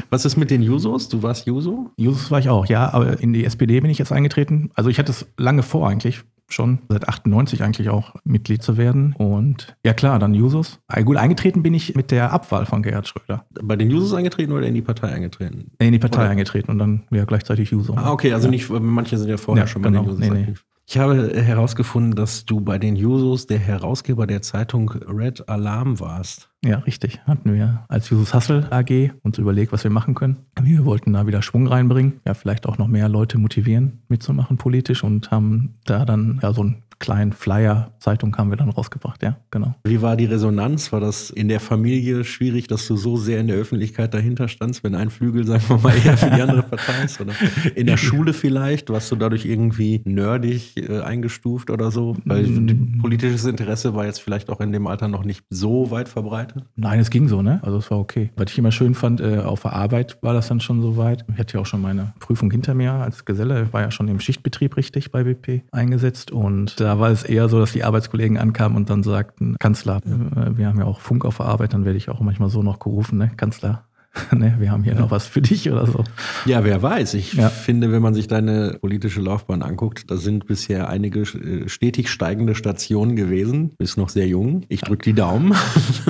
Was 0.09 0.25
ist 0.25 0.37
mit 0.37 0.51
den 0.51 0.61
Jusos? 0.61 1.09
Du 1.09 1.23
warst 1.23 1.47
Juso? 1.47 1.91
Jusos 1.97 2.29
war 2.29 2.39
ich 2.39 2.49
auch, 2.49 2.67
ja, 2.67 2.93
aber 2.93 3.19
in 3.19 3.33
die 3.33 3.45
SPD 3.45 3.79
bin 3.79 3.89
ich 3.89 3.97
jetzt 3.97 4.11
eingetreten. 4.11 4.69
Also 4.75 4.89
ich 4.89 4.99
hatte 4.99 5.11
es 5.11 5.27
lange 5.37 5.63
vor 5.63 5.87
eigentlich, 5.89 6.23
schon 6.49 6.79
seit 6.89 7.07
98 7.07 7.63
eigentlich 7.63 7.89
auch 7.89 8.15
Mitglied 8.23 8.63
zu 8.63 8.77
werden. 8.77 9.13
Und 9.17 9.75
ja 9.85 9.93
klar, 9.93 10.19
dann 10.19 10.33
Jusos. 10.33 10.79
Ah, 10.87 11.01
gut, 11.01 11.17
eingetreten 11.17 11.63
bin 11.63 11.73
ich 11.73 11.95
mit 11.95 12.11
der 12.11 12.31
Abwahl 12.31 12.65
von 12.65 12.81
Gerhard 12.83 13.07
Schröder. 13.07 13.45
Bei 13.61 13.75
den 13.75 13.89
Jusos 13.89 14.13
eingetreten 14.13 14.51
oder 14.53 14.67
in 14.67 14.73
die 14.73 14.81
Partei 14.81 15.09
eingetreten? 15.09 15.71
In 15.79 15.91
die 15.91 15.99
Partei 15.99 16.21
oder? 16.21 16.29
eingetreten 16.31 16.71
und 16.71 16.79
dann 16.79 17.03
ja 17.11 17.25
gleichzeitig 17.25 17.71
Juso. 17.71 17.95
Ah, 17.95 18.11
okay, 18.11 18.33
also 18.33 18.47
ja. 18.47 18.51
nicht, 18.51 18.69
manche 18.69 19.17
sind 19.17 19.29
ja 19.29 19.37
vorher 19.37 19.65
ja, 19.65 19.67
schon 19.67 19.81
genau. 19.81 20.03
bei 20.03 20.05
den 20.05 20.19
Jusos 20.19 20.29
nee, 20.29 20.45
nee. 20.47 20.53
Ich 20.89 20.97
habe 20.97 21.33
herausgefunden, 21.35 22.15
dass 22.15 22.45
du 22.45 22.61
bei 22.61 22.79
den 22.79 22.95
Jusos 22.95 23.45
der 23.45 23.59
Herausgeber 23.59 24.25
der 24.25 24.41
Zeitung 24.41 24.89
Red 24.89 25.49
Alarm 25.49 25.99
warst. 25.99 26.46
Ja, 26.63 26.79
richtig. 26.79 27.21
Hatten 27.25 27.53
wir 27.53 27.85
als 27.87 28.09
Jusos 28.09 28.33
Hassel 28.33 28.67
AG 28.71 29.11
uns 29.21 29.37
überlegt, 29.37 29.71
was 29.71 29.83
wir 29.83 29.91
machen 29.91 30.15
können. 30.15 30.37
Wir 30.59 30.85
wollten 30.85 31.13
da 31.13 31.27
wieder 31.27 31.41
Schwung 31.41 31.67
reinbringen, 31.67 32.19
ja, 32.25 32.33
vielleicht 32.33 32.65
auch 32.65 32.77
noch 32.77 32.87
mehr 32.87 33.09
Leute 33.09 33.37
motivieren, 33.37 34.01
mitzumachen 34.07 34.57
politisch 34.57 35.03
und 35.03 35.29
haben 35.29 35.75
da 35.85 36.03
dann 36.03 36.39
ja 36.41 36.53
so 36.53 36.63
ein 36.63 36.83
kleinen 36.99 37.31
Flyer, 37.31 37.91
Zeitung 37.99 38.35
haben 38.37 38.49
wir 38.49 38.57
dann 38.57 38.69
rausgebracht, 38.69 39.21
ja, 39.23 39.37
genau. 39.51 39.75
Wie 39.83 40.01
war 40.01 40.15
die 40.15 40.25
Resonanz? 40.25 40.91
War 40.91 40.99
das 40.99 41.29
in 41.29 41.47
der 41.47 41.59
Familie 41.59 42.23
schwierig, 42.23 42.67
dass 42.67 42.87
du 42.87 42.95
so 42.95 43.17
sehr 43.17 43.39
in 43.39 43.47
der 43.47 43.57
Öffentlichkeit 43.57 44.13
dahinter 44.13 44.47
standst, 44.47 44.83
wenn 44.83 44.95
ein 44.95 45.09
Flügel, 45.09 45.45
sagen 45.45 45.63
wir 45.67 45.77
mal, 45.77 45.93
eher 45.95 46.17
für 46.17 46.29
die 46.29 46.41
andere 46.41 46.63
Partei 46.63 47.03
ist? 47.03 47.19
Oder 47.21 47.33
in 47.75 47.87
der 47.87 47.97
Schule 47.97 48.33
vielleicht? 48.33 48.89
Warst 48.89 49.11
du 49.11 49.15
dadurch 49.15 49.45
irgendwie 49.45 50.01
nerdig 50.05 50.77
äh, 50.77 51.01
eingestuft 51.01 51.69
oder 51.69 51.91
so? 51.91 52.15
Weil 52.25 52.47
mm. 52.47 52.99
politisches 53.01 53.45
Interesse 53.45 53.93
war 53.93 54.05
jetzt 54.05 54.21
vielleicht 54.21 54.49
auch 54.49 54.59
in 54.61 54.71
dem 54.71 54.87
Alter 54.87 55.07
noch 55.07 55.23
nicht 55.23 55.43
so 55.49 55.91
weit 55.91 56.09
verbreitet? 56.09 56.63
Nein, 56.75 56.99
es 56.99 57.09
ging 57.09 57.27
so, 57.27 57.41
ne? 57.41 57.59
Also 57.63 57.77
es 57.77 57.91
war 57.91 57.99
okay. 57.99 58.31
Was 58.35 58.51
ich 58.51 58.57
immer 58.57 58.71
schön 58.71 58.95
fand, 58.95 59.21
äh, 59.21 59.39
auf 59.39 59.61
der 59.61 59.73
Arbeit 59.73 60.17
war 60.21 60.33
das 60.33 60.47
dann 60.47 60.59
schon 60.59 60.81
so 60.81 60.97
weit. 60.97 61.25
Ich 61.33 61.39
hatte 61.39 61.55
ja 61.55 61.61
auch 61.61 61.65
schon 61.65 61.81
meine 61.81 62.13
Prüfung 62.19 62.49
hinter 62.51 62.73
mir 62.73 62.93
als 62.93 63.25
Geselle, 63.25 63.63
ich 63.63 63.73
war 63.73 63.81
ja 63.81 63.91
schon 63.91 64.07
im 64.07 64.19
Schichtbetrieb 64.19 64.77
richtig 64.77 65.11
bei 65.11 65.23
BP 65.23 65.63
eingesetzt 65.71 66.31
und 66.31 66.79
da 66.79 66.86
da 66.87 66.99
war 66.99 67.11
es 67.11 67.23
eher 67.23 67.49
so, 67.49 67.59
dass 67.59 67.73
die 67.73 67.83
Arbeitskollegen 67.83 68.37
ankamen 68.37 68.77
und 68.77 68.89
dann 68.89 69.03
sagten, 69.03 69.57
Kanzler, 69.59 69.97
äh, 69.97 70.57
wir 70.57 70.67
haben 70.67 70.79
ja 70.79 70.85
auch 70.85 71.01
Funk 71.01 71.25
auf 71.25 71.35
der 71.35 71.47
Arbeit, 71.47 71.73
dann 71.73 71.83
werde 71.83 71.97
ich 71.97 72.07
auch 72.07 72.21
manchmal 72.21 72.47
so 72.47 72.63
noch 72.63 72.79
gerufen, 72.79 73.17
ne? 73.17 73.29
Kanzler, 73.35 73.83
ne, 74.31 74.55
wir 74.57 74.71
haben 74.71 74.83
hier 74.83 74.93
ja. 74.93 74.99
noch 74.99 75.11
was 75.11 75.27
für 75.27 75.41
dich 75.41 75.69
oder 75.69 75.85
so. 75.85 76.05
Ja, 76.45 76.63
wer 76.63 76.81
weiß. 76.81 77.13
Ich 77.15 77.33
ja. 77.33 77.49
finde, 77.49 77.91
wenn 77.91 78.01
man 78.01 78.13
sich 78.13 78.29
deine 78.29 78.77
politische 78.79 79.19
Laufbahn 79.19 79.63
anguckt, 79.63 80.09
da 80.09 80.15
sind 80.15 80.45
bisher 80.47 80.87
einige 80.87 81.23
äh, 81.23 81.67
stetig 81.67 82.09
steigende 82.09 82.55
Stationen 82.55 83.17
gewesen. 83.17 83.71
Bist 83.77 83.97
noch 83.97 84.07
sehr 84.07 84.27
jung. 84.27 84.63
Ich 84.69 84.79
drücke 84.79 85.03
die 85.03 85.13
Daumen. 85.13 85.53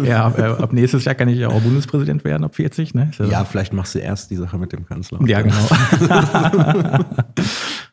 Ja, 0.03 0.31
äh, 0.37 0.61
ab 0.61 0.73
nächstes 0.73 1.05
Jahr 1.05 1.15
kann 1.15 1.27
ich 1.27 1.39
ja 1.39 1.47
auch 1.47 1.59
Bundespräsident 1.59 2.23
werden, 2.23 2.43
ab 2.43 2.55
40. 2.55 2.93
Ne? 2.93 3.11
Ja, 3.29 3.45
vielleicht 3.45 3.73
machst 3.73 3.95
du 3.95 3.99
erst 3.99 4.29
die 4.29 4.35
Sache 4.35 4.57
mit 4.57 4.71
dem 4.71 4.85
Kanzler. 4.85 5.19
Ja, 5.25 5.41
genau. 5.41 5.55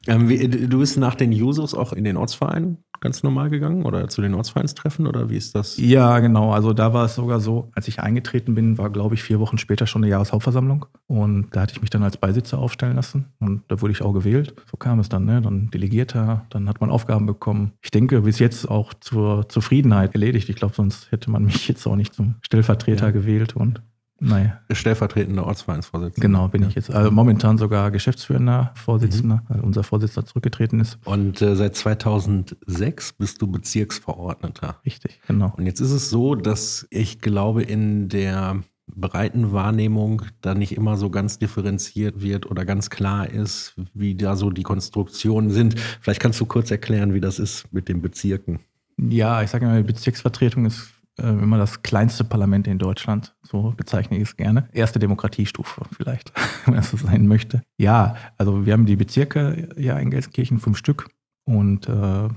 Ähm, 0.06 0.28
wie, 0.28 0.48
du 0.48 0.78
bist 0.78 0.96
nach 0.98 1.14
den 1.14 1.32
Jusos 1.32 1.74
auch 1.74 1.92
in 1.92 2.04
den 2.04 2.16
Ortsverein 2.16 2.78
ganz 3.00 3.22
normal 3.22 3.50
gegangen 3.50 3.84
oder 3.84 4.08
zu 4.08 4.22
den 4.22 4.34
Ortsvereinstreffen 4.34 5.06
oder 5.06 5.28
wie 5.28 5.36
ist 5.36 5.54
das? 5.54 5.76
Ja, 5.76 6.18
genau. 6.20 6.52
Also 6.52 6.72
da 6.72 6.94
war 6.94 7.04
es 7.04 7.14
sogar 7.14 7.38
so, 7.38 7.70
als 7.74 7.86
ich 7.86 8.00
eingetreten 8.00 8.54
bin, 8.54 8.78
war 8.78 8.90
glaube 8.90 9.14
ich 9.14 9.22
vier 9.22 9.40
Wochen 9.40 9.58
später 9.58 9.86
schon 9.86 10.02
eine 10.02 10.10
Jahreshauptversammlung 10.10 10.86
und 11.06 11.48
da 11.52 11.60
hatte 11.60 11.74
ich 11.74 11.82
mich 11.82 11.90
dann 11.90 12.02
als 12.02 12.16
Beisitzer 12.16 12.58
aufstellen 12.58 12.96
lassen 12.96 13.26
und 13.40 13.62
da 13.68 13.82
wurde 13.82 13.92
ich 13.92 14.00
auch 14.00 14.12
gewählt. 14.12 14.54
So 14.70 14.78
kam 14.78 15.00
es 15.00 15.10
dann, 15.10 15.26
ne? 15.26 15.42
Dann 15.42 15.70
Delegierter, 15.70 16.46
dann 16.48 16.68
hat 16.68 16.80
man 16.80 16.90
Aufgaben 16.90 17.26
bekommen. 17.26 17.72
Ich 17.82 17.90
denke, 17.90 18.22
bis 18.22 18.38
jetzt 18.38 18.70
auch 18.70 18.94
zur 18.94 19.48
Zufriedenheit 19.50 20.14
erledigt. 20.14 20.48
Ich 20.48 20.56
glaube, 20.56 20.74
sonst 20.74 21.12
hätte 21.12 21.30
man 21.30 21.44
mich 21.44 21.68
jetzt 21.68 21.86
auch 21.86 21.96
nicht 21.96 22.14
zum 22.14 22.36
Stellvertreter 22.40 23.06
ja. 23.06 23.12
gewählt 23.12 23.54
und 23.54 23.82
naja. 24.24 24.60
Stellvertretender 24.70 25.46
Ortsvereinsvorsitzender. 25.46 26.26
Genau, 26.26 26.48
bin 26.48 26.62
ich 26.62 26.74
jetzt. 26.74 26.90
Also 26.90 27.10
momentan 27.10 27.58
sogar 27.58 27.90
geschäftsführender 27.90 28.72
Vorsitzender, 28.74 29.36
mhm. 29.36 29.54
weil 29.54 29.60
unser 29.60 29.82
Vorsitzender 29.82 30.26
zurückgetreten 30.26 30.80
ist. 30.80 30.98
Und 31.04 31.42
äh, 31.42 31.54
seit 31.56 31.76
2006 31.76 33.12
bist 33.14 33.42
du 33.42 33.46
Bezirksverordneter. 33.46 34.80
Richtig, 34.84 35.20
genau. 35.26 35.52
Und 35.56 35.66
jetzt 35.66 35.80
ist 35.80 35.90
es 35.90 36.10
so, 36.10 36.34
dass 36.34 36.86
ich 36.90 37.20
glaube, 37.20 37.62
in 37.62 38.08
der 38.08 38.62
breiten 38.86 39.52
Wahrnehmung 39.52 40.22
da 40.40 40.54
nicht 40.54 40.76
immer 40.76 40.96
so 40.96 41.10
ganz 41.10 41.38
differenziert 41.38 42.22
wird 42.22 42.50
oder 42.50 42.64
ganz 42.64 42.90
klar 42.90 43.28
ist, 43.28 43.74
wie 43.94 44.14
da 44.14 44.36
so 44.36 44.50
die 44.50 44.62
Konstruktionen 44.62 45.50
sind. 45.50 45.78
Vielleicht 46.00 46.20
kannst 46.20 46.40
du 46.40 46.46
kurz 46.46 46.70
erklären, 46.70 47.14
wie 47.14 47.20
das 47.20 47.38
ist 47.38 47.72
mit 47.72 47.88
den 47.88 48.02
Bezirken. 48.02 48.60
Ja, 48.96 49.42
ich 49.42 49.50
sage 49.50 49.66
mal, 49.66 49.82
Bezirksvertretung 49.82 50.66
ist 50.66 50.93
immer 51.18 51.58
das 51.58 51.82
kleinste 51.82 52.24
Parlament 52.24 52.66
in 52.66 52.78
Deutschland, 52.78 53.34
so 53.42 53.72
bezeichne 53.76 54.16
ich 54.16 54.24
es 54.24 54.36
gerne. 54.36 54.68
Erste 54.72 54.98
Demokratiestufe 54.98 55.82
vielleicht, 55.96 56.32
wenn 56.66 56.74
es 56.74 56.90
so 56.90 56.96
sein 56.96 57.26
möchte. 57.26 57.62
Ja, 57.78 58.16
also 58.36 58.66
wir 58.66 58.72
haben 58.72 58.86
die 58.86 58.96
Bezirke 58.96 59.68
ja 59.76 59.98
in 59.98 60.10
Gelsenkirchen, 60.10 60.58
fünf 60.58 60.76
Stück. 60.78 61.08
Und 61.46 61.88
äh, 61.88 62.28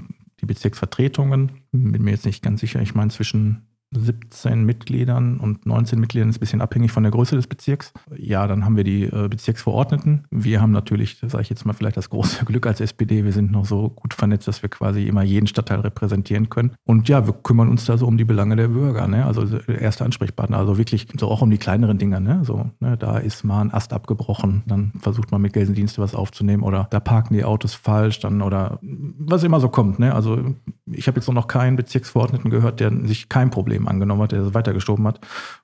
die 0.41 0.45
Bezirksvertretungen, 0.45 1.51
bin 1.71 2.03
mir 2.03 2.11
jetzt 2.11 2.25
nicht 2.25 2.43
ganz 2.43 2.59
sicher, 2.59 2.81
ich 2.81 2.93
meine 2.93 3.09
zwischen 3.09 3.66
17 3.91 4.65
Mitgliedern 4.65 5.37
und 5.37 5.65
19 5.65 5.99
Mitgliedern 5.99 6.29
ist 6.29 6.37
ein 6.37 6.39
bisschen 6.41 6.61
abhängig 6.61 6.91
von 6.91 7.03
der 7.03 7.11
Größe 7.11 7.35
des 7.35 7.47
Bezirks. 7.47 7.93
Ja, 8.15 8.45
dann 8.45 8.65
haben 8.65 8.75
wir 8.75 8.83
die 8.83 9.03
äh, 9.03 9.27
Bezirksverordneten. 9.29 10.25
Wir 10.29 10.61
haben 10.61 10.71
natürlich, 10.71 11.17
sage 11.21 11.41
ich 11.41 11.49
jetzt 11.49 11.65
mal, 11.65 11.73
vielleicht 11.73 11.95
das 11.95 12.09
große 12.09 12.43
Glück 12.45 12.67
als 12.67 12.81
SPD. 12.81 13.23
Wir 13.23 13.31
sind 13.31 13.51
noch 13.51 13.65
so 13.65 13.89
gut 13.89 14.13
vernetzt, 14.13 14.47
dass 14.47 14.61
wir 14.61 14.69
quasi 14.69 15.07
immer 15.07 15.23
jeden 15.23 15.47
Stadtteil 15.47 15.79
repräsentieren 15.79 16.49
können. 16.49 16.75
Und 16.85 17.07
ja, 17.07 17.25
wir 17.25 17.33
kümmern 17.33 17.69
uns 17.69 17.85
da 17.85 17.97
so 17.97 18.07
um 18.07 18.17
die 18.17 18.25
Belange 18.25 18.57
der 18.57 18.67
Bürger. 18.67 19.07
Ne? 19.07 19.25
Also 19.25 19.57
erste 19.67 20.03
Ansprechpartner. 20.03 20.57
Also 20.57 20.77
wirklich 20.77 21.07
so 21.17 21.29
auch 21.29 21.41
um 21.41 21.49
die 21.49 21.57
kleineren 21.57 21.97
Dinge. 21.97 22.19
Ne? 22.19 22.41
So, 22.43 22.71
ne? 22.79 22.97
Da 22.97 23.17
ist 23.17 23.45
mal 23.45 23.61
ein 23.61 23.73
Ast 23.73 23.93
abgebrochen. 23.93 24.63
Dann 24.65 24.91
versucht 24.99 25.31
man 25.31 25.41
mit 25.41 25.53
Gelsendienste 25.53 26.01
was 26.01 26.13
aufzunehmen. 26.13 26.63
Oder 26.63 26.87
da 26.91 26.99
parken 26.99 27.33
die 27.33 27.45
Autos 27.45 27.73
falsch. 27.73 28.19
Dann 28.19 28.41
oder 28.41 28.79
was 28.81 29.43
immer 29.43 29.61
so 29.61 29.69
kommt. 29.69 29.99
Ne? 29.99 30.13
Also 30.13 30.55
ich 30.91 31.07
habe 31.07 31.19
jetzt 31.19 31.29
noch 31.29 31.47
keinen 31.47 31.75
Bezirksverordneten 31.75 32.49
gehört, 32.49 32.79
der 32.79 32.91
sich 33.05 33.29
kein 33.29 33.49
Problem 33.49 33.87
angenommen 33.87 34.21
hat, 34.21 34.31
der 34.31 34.43
das 34.43 34.53
weitergeschoben 34.53 35.05
hat. 35.07 35.19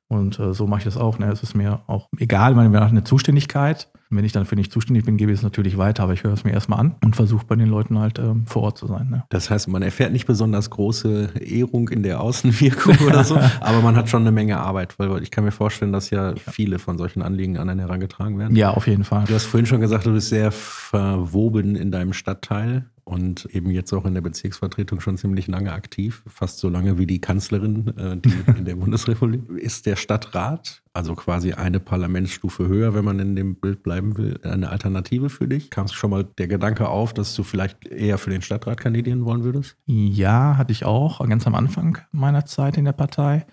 Und 0.07 0.39
äh, 0.39 0.53
so 0.53 0.67
mache 0.67 0.79
ich 0.79 0.85
das 0.85 0.97
auch. 0.97 1.17
Ne? 1.17 1.31
Es 1.31 1.43
ist 1.43 1.55
mir 1.55 1.81
auch 1.87 2.07
egal, 2.17 2.55
wenn 2.55 2.71
man 2.71 2.83
eine 2.83 3.03
Zuständigkeit. 3.03 3.89
Wenn 4.09 4.25
ich 4.25 4.31
dann 4.31 4.45
für 4.45 4.55
nicht 4.55 4.71
zuständig 4.71 5.05
bin, 5.05 5.17
gebe 5.17 5.31
ich 5.31 5.39
es 5.39 5.43
natürlich 5.43 5.75
weiter, 5.79 6.03
aber 6.03 6.13
ich 6.13 6.23
höre 6.23 6.33
es 6.33 6.43
mir 6.43 6.51
erstmal 6.51 6.79
an 6.79 6.95
und 7.03 7.15
versuche 7.15 7.47
bei 7.47 7.55
den 7.55 7.67
Leuten 7.67 7.97
halt 7.97 8.19
ähm, 8.19 8.45
vor 8.45 8.61
Ort 8.61 8.77
zu 8.77 8.85
sein. 8.85 9.09
Ne? 9.09 9.23
Das 9.29 9.49
heißt, 9.49 9.67
man 9.69 9.81
erfährt 9.81 10.11
nicht 10.11 10.27
besonders 10.27 10.69
große 10.69 11.31
Ehrung 11.39 11.89
in 11.89 12.03
der 12.03 12.21
Außenwirkung 12.21 12.95
oder 13.07 13.23
so, 13.23 13.39
aber 13.61 13.81
man 13.81 13.95
hat 13.95 14.09
schon 14.09 14.21
eine 14.21 14.31
Menge 14.31 14.59
Arbeit, 14.59 14.99
weil 14.99 15.23
ich 15.23 15.31
kann 15.31 15.43
mir 15.43 15.51
vorstellen, 15.51 15.91
dass 15.91 16.11
ja, 16.11 16.29
ja, 16.29 16.35
viele 16.35 16.77
von 16.77 16.99
solchen 16.99 17.23
Anliegen 17.23 17.57
an 17.57 17.69
einen 17.69 17.79
herangetragen 17.79 18.37
werden. 18.37 18.55
Ja, 18.55 18.69
auf 18.69 18.85
jeden 18.85 19.03
Fall. 19.03 19.23
Du 19.25 19.33
hast 19.33 19.45
vorhin 19.45 19.65
schon 19.65 19.81
gesagt, 19.81 20.05
du 20.05 20.11
bist 20.11 20.29
sehr 20.29 20.51
verwoben 20.51 21.75
in 21.75 21.89
deinem 21.89 22.13
Stadtteil 22.13 22.85
und 23.03 23.45
eben 23.53 23.69
jetzt 23.71 23.93
auch 23.93 24.05
in 24.05 24.13
der 24.13 24.21
Bezirksvertretung 24.21 24.99
schon 24.99 25.17
ziemlich 25.17 25.47
lange 25.47 25.71
aktiv, 25.73 26.23
fast 26.27 26.59
so 26.59 26.69
lange 26.69 26.97
wie 26.97 27.05
die 27.05 27.19
Kanzlerin 27.19 27.93
äh, 27.97 28.17
die 28.17 28.33
in 28.57 28.65
der 28.65 28.75
Bundesrepublik. 28.75 29.49
Ist 29.57 29.85
der 29.85 29.95
Stadtrat, 29.95 30.81
also 30.93 31.15
quasi 31.15 31.53
eine 31.53 31.79
Parlamentsstufe 31.79 32.67
höher, 32.67 32.93
wenn 32.93 33.05
man 33.05 33.19
in 33.19 33.35
dem 33.35 33.55
Bild 33.55 33.83
bleiben 33.83 34.17
will, 34.17 34.39
eine 34.43 34.69
Alternative 34.69 35.29
für 35.29 35.47
dich? 35.47 35.69
Kam 35.69 35.85
es 35.85 35.93
schon 35.93 36.11
mal 36.11 36.23
der 36.23 36.47
Gedanke 36.47 36.87
auf, 36.87 37.13
dass 37.13 37.35
du 37.35 37.43
vielleicht 37.43 37.87
eher 37.87 38.17
für 38.17 38.29
den 38.29 38.41
Stadtrat 38.41 38.79
kandidieren 38.79 39.25
wollen 39.25 39.43
würdest? 39.43 39.75
Ja, 39.85 40.57
hatte 40.57 40.71
ich 40.71 40.85
auch, 40.85 41.27
ganz 41.27 41.45
am 41.47 41.55
Anfang 41.55 41.97
meiner 42.11 42.45
Zeit 42.45 42.77
in 42.77 42.85
der 42.85 42.93
Partei 42.93 43.45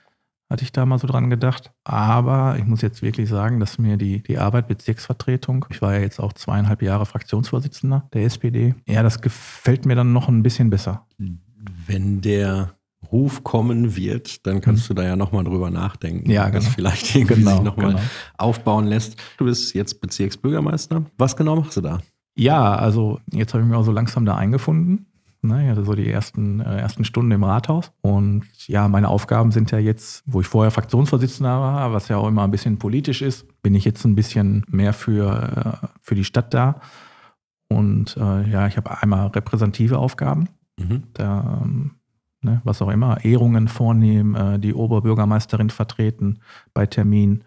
hatte 0.51 0.65
ich 0.65 0.73
da 0.73 0.85
mal 0.85 0.99
so 0.99 1.07
dran 1.07 1.31
gedacht. 1.31 1.71
Aber 1.85 2.57
ich 2.59 2.67
muss 2.67 2.83
jetzt 2.83 3.03
wirklich 3.03 3.29
sagen, 3.29 3.61
dass 3.61 3.79
mir 3.79 3.97
die, 3.97 4.23
die 4.23 4.39
Arbeit 4.39 4.67
Bezirksvertretung, 4.67 5.65
ich 5.71 5.81
war 5.81 5.95
ja 5.95 6.01
jetzt 6.01 6.19
auch 6.19 6.33
zweieinhalb 6.33 6.83
Jahre 6.83 7.07
Fraktionsvorsitzender 7.07 8.09
der 8.13 8.25
SPD, 8.25 8.75
ja, 8.87 9.03
das 9.03 9.21
gefällt 9.21 9.87
mir 9.87 9.95
dann 9.95 10.13
noch 10.13 10.29
ein 10.29 10.43
bisschen 10.43 10.69
besser. 10.69 11.07
Wenn 11.87 12.21
der 12.21 12.75
Ruf 13.13 13.45
kommen 13.45 13.97
wird, 13.97 14.47
dann 14.47 14.61
kannst 14.61 14.85
mhm. 14.85 14.95
du 14.95 15.03
da 15.03 15.09
ja 15.09 15.17
nochmal 15.17 15.45
drüber 15.45 15.71
nachdenken, 15.71 16.31
ja, 16.31 16.49
genau. 16.49 16.65
das 16.65 16.69
vielleicht 16.75 17.15
irgendwie 17.15 17.37
genau, 17.37 17.57
sich 17.57 17.63
nochmal 17.63 17.93
genau. 17.93 18.01
aufbauen 18.37 18.87
lässt. 18.87 19.17
Du 19.39 19.45
bist 19.47 19.75
jetzt 19.75 20.01
Bezirksbürgermeister. 20.01 21.05
Was 21.17 21.37
genau 21.37 21.57
machst 21.57 21.77
du 21.77 21.81
da? 21.81 22.01
Ja, 22.37 22.75
also 22.75 23.21
jetzt 23.33 23.53
habe 23.55 23.63
ich 23.63 23.69
mich 23.69 23.77
auch 23.77 23.85
so 23.85 23.93
langsam 23.93 24.25
da 24.25 24.37
eingefunden. 24.37 25.07
Ne, 25.43 25.65
ich 25.65 25.71
hatte 25.71 25.85
so 25.85 25.95
die 25.95 26.11
ersten, 26.11 26.61
äh, 26.61 26.81
ersten 26.81 27.05
Stunden 27.05 27.31
im 27.31 27.45
Rathaus. 27.45 27.93
Und 28.03 28.45
ja, 28.69 28.89
meine 28.89 29.09
Aufgaben 29.09 29.53
sind 29.53 29.71
ja 29.71 29.79
jetzt, 29.79 30.23
wo 30.27 30.43
ich 30.43 30.47
vorher 30.47 30.71
Fraktionsvorsitzender 30.71 31.59
war, 31.61 31.93
was 31.95 32.09
ja 32.09 32.19
auch 32.19 32.29
immer 32.29 32.45
ein 32.45 32.51
bisschen 32.51 32.79
politisch 32.79 33.23
ist, 33.23 33.47
bin 33.63 33.75
ich 33.75 33.87
jetzt 33.87 34.05
ein 34.05 34.15
bisschen 34.15 34.65
mehr 34.69 34.93
für, 34.93 35.81
äh, 35.83 35.87
für 36.03 36.15
die 36.15 36.25
Stadt 36.25 36.53
da. 36.53 36.81
Und 37.69 38.19
äh, 38.19 38.51
ja, 38.51 38.67
ich 38.67 38.77
habe 38.77 39.01
einmal 39.01 39.29
repräsentative 39.29 39.97
Aufgaben. 39.97 40.49
Mhm. 40.79 41.05
Da, 41.15 41.61
ähm, 41.63 41.93
ne, 42.43 42.61
was 42.65 42.83
auch 42.83 42.91
immer, 42.91 43.25
Ehrungen 43.25 43.69
vornehmen, 43.69 44.35
äh, 44.35 44.59
die 44.59 44.75
Oberbürgermeisterin 44.75 45.71
vertreten 45.71 46.41
bei 46.75 46.85
Terminen 46.85 47.45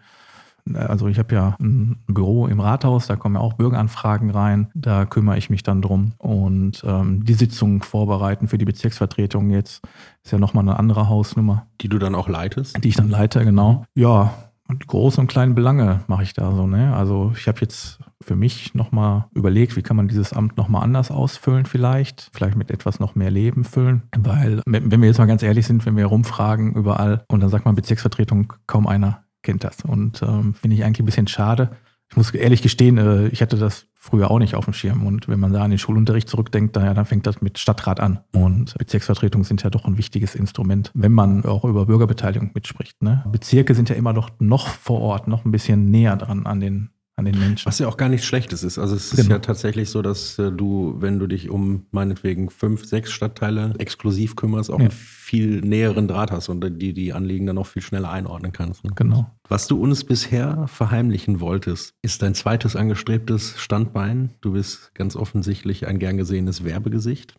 also 0.72 1.08
ich 1.08 1.18
habe 1.18 1.34
ja 1.34 1.56
ein 1.60 1.96
Büro 2.06 2.46
im 2.46 2.60
Rathaus, 2.60 3.06
da 3.06 3.16
kommen 3.16 3.34
ja 3.34 3.40
auch 3.40 3.54
Bürgeranfragen 3.54 4.30
rein, 4.30 4.68
da 4.74 5.04
kümmere 5.04 5.36
ich 5.36 5.50
mich 5.50 5.62
dann 5.62 5.82
drum. 5.82 6.12
Und 6.18 6.82
ähm, 6.86 7.24
die 7.24 7.34
Sitzung 7.34 7.82
vorbereiten 7.82 8.48
für 8.48 8.58
die 8.58 8.64
Bezirksvertretung 8.64 9.50
jetzt 9.50 9.82
ist 10.22 10.32
ja 10.32 10.38
nochmal 10.38 10.64
eine 10.64 10.78
andere 10.78 11.08
Hausnummer. 11.08 11.66
Die 11.80 11.88
du 11.88 11.98
dann 11.98 12.14
auch 12.14 12.28
leitest? 12.28 12.82
Die 12.82 12.88
ich 12.88 12.96
dann 12.96 13.10
leite, 13.10 13.44
genau. 13.44 13.84
Ja, 13.94 14.32
und 14.66 14.86
große 14.86 15.20
und 15.20 15.26
kleine 15.26 15.52
Belange 15.52 16.00
mache 16.06 16.22
ich 16.22 16.32
da 16.32 16.54
so. 16.54 16.66
Ne? 16.66 16.94
Also 16.96 17.32
ich 17.36 17.46
habe 17.48 17.60
jetzt 17.60 17.98
für 18.22 18.34
mich 18.34 18.74
nochmal 18.74 19.26
überlegt, 19.34 19.76
wie 19.76 19.82
kann 19.82 19.96
man 19.96 20.08
dieses 20.08 20.32
Amt 20.32 20.56
nochmal 20.56 20.82
anders 20.82 21.10
ausfüllen 21.10 21.66
vielleicht, 21.66 22.30
vielleicht 22.32 22.56
mit 22.56 22.70
etwas 22.70 22.98
noch 22.98 23.14
mehr 23.14 23.30
Leben 23.30 23.64
füllen, 23.64 24.04
weil 24.16 24.62
wenn 24.64 25.00
wir 25.02 25.08
jetzt 25.08 25.18
mal 25.18 25.26
ganz 25.26 25.42
ehrlich 25.42 25.66
sind, 25.66 25.84
wenn 25.84 25.96
wir 25.96 26.06
rumfragen 26.06 26.74
überall 26.74 27.24
und 27.28 27.40
dann 27.40 27.50
sagt 27.50 27.66
man 27.66 27.74
Bezirksvertretung, 27.74 28.54
kaum 28.66 28.86
einer 28.86 29.23
kennt 29.44 29.62
das. 29.62 29.84
Und 29.84 30.22
ähm, 30.22 30.54
finde 30.54 30.76
ich 30.76 30.84
eigentlich 30.84 31.00
ein 31.00 31.06
bisschen 31.06 31.28
schade. 31.28 31.70
Ich 32.10 32.16
muss 32.16 32.30
ehrlich 32.32 32.62
gestehen, 32.62 32.98
äh, 32.98 33.28
ich 33.28 33.42
hatte 33.42 33.56
das 33.56 33.86
früher 33.94 34.30
auch 34.30 34.38
nicht 34.38 34.54
auf 34.54 34.64
dem 34.64 34.74
Schirm. 34.74 35.06
Und 35.06 35.28
wenn 35.28 35.40
man 35.40 35.52
da 35.52 35.62
an 35.62 35.70
den 35.70 35.78
Schulunterricht 35.78 36.28
zurückdenkt, 36.28 36.76
dann, 36.76 36.84
ja, 36.84 36.94
dann 36.94 37.06
fängt 37.06 37.26
das 37.26 37.40
mit 37.40 37.58
Stadtrat 37.58 38.00
an. 38.00 38.20
Und 38.32 38.74
Bezirksvertretungen 38.78 39.44
sind 39.44 39.62
ja 39.62 39.70
doch 39.70 39.84
ein 39.84 39.96
wichtiges 39.96 40.34
Instrument, 40.34 40.90
wenn 40.94 41.12
man 41.12 41.44
auch 41.44 41.64
über 41.64 41.86
Bürgerbeteiligung 41.86 42.50
mitspricht. 42.54 43.02
Ne? 43.02 43.24
Bezirke 43.30 43.74
sind 43.74 43.88
ja 43.88 43.94
immer 43.94 44.12
doch 44.12 44.30
noch 44.38 44.68
vor 44.68 45.00
Ort, 45.00 45.28
noch 45.28 45.44
ein 45.44 45.52
bisschen 45.52 45.86
näher 45.90 46.16
dran 46.16 46.46
an 46.46 46.60
den 46.60 46.90
an 47.16 47.26
den 47.26 47.38
Menschen. 47.38 47.66
Was 47.66 47.78
ja 47.78 47.86
auch 47.86 47.96
gar 47.96 48.08
nichts 48.08 48.26
Schlechtes 48.26 48.64
ist. 48.64 48.78
Also 48.78 48.96
es 48.96 49.12
ist 49.12 49.16
genau. 49.16 49.36
ja 49.36 49.38
tatsächlich 49.38 49.90
so, 49.90 50.02
dass 50.02 50.38
äh, 50.38 50.50
du, 50.50 50.96
wenn 50.98 51.18
du 51.18 51.26
dich 51.26 51.48
um 51.48 51.86
meinetwegen 51.92 52.50
fünf, 52.50 52.84
sechs 52.84 53.12
Stadtteile 53.12 53.74
exklusiv 53.78 54.34
kümmerst, 54.34 54.70
auch 54.70 54.78
ja. 54.78 54.86
einen 54.86 54.90
viel 54.90 55.60
näheren 55.60 56.08
Draht 56.08 56.32
hast 56.32 56.48
und 56.48 56.64
die 56.80 56.92
die 56.92 57.12
Anliegen 57.12 57.46
dann 57.46 57.58
auch 57.58 57.68
viel 57.68 57.82
schneller 57.82 58.10
einordnen 58.10 58.52
kannst. 58.52 58.84
Ne? 58.84 58.90
Genau. 58.96 59.30
Was 59.48 59.68
du 59.68 59.80
uns 59.80 60.02
bisher 60.02 60.66
verheimlichen 60.66 61.40
wolltest, 61.40 61.94
ist 62.02 62.22
dein 62.22 62.34
zweites 62.34 62.74
angestrebtes 62.74 63.60
Standbein. 63.60 64.30
Du 64.40 64.52
bist 64.52 64.92
ganz 64.94 65.14
offensichtlich 65.14 65.86
ein 65.86 66.00
gern 66.00 66.16
gesehenes 66.16 66.64
Werbegesicht. 66.64 67.34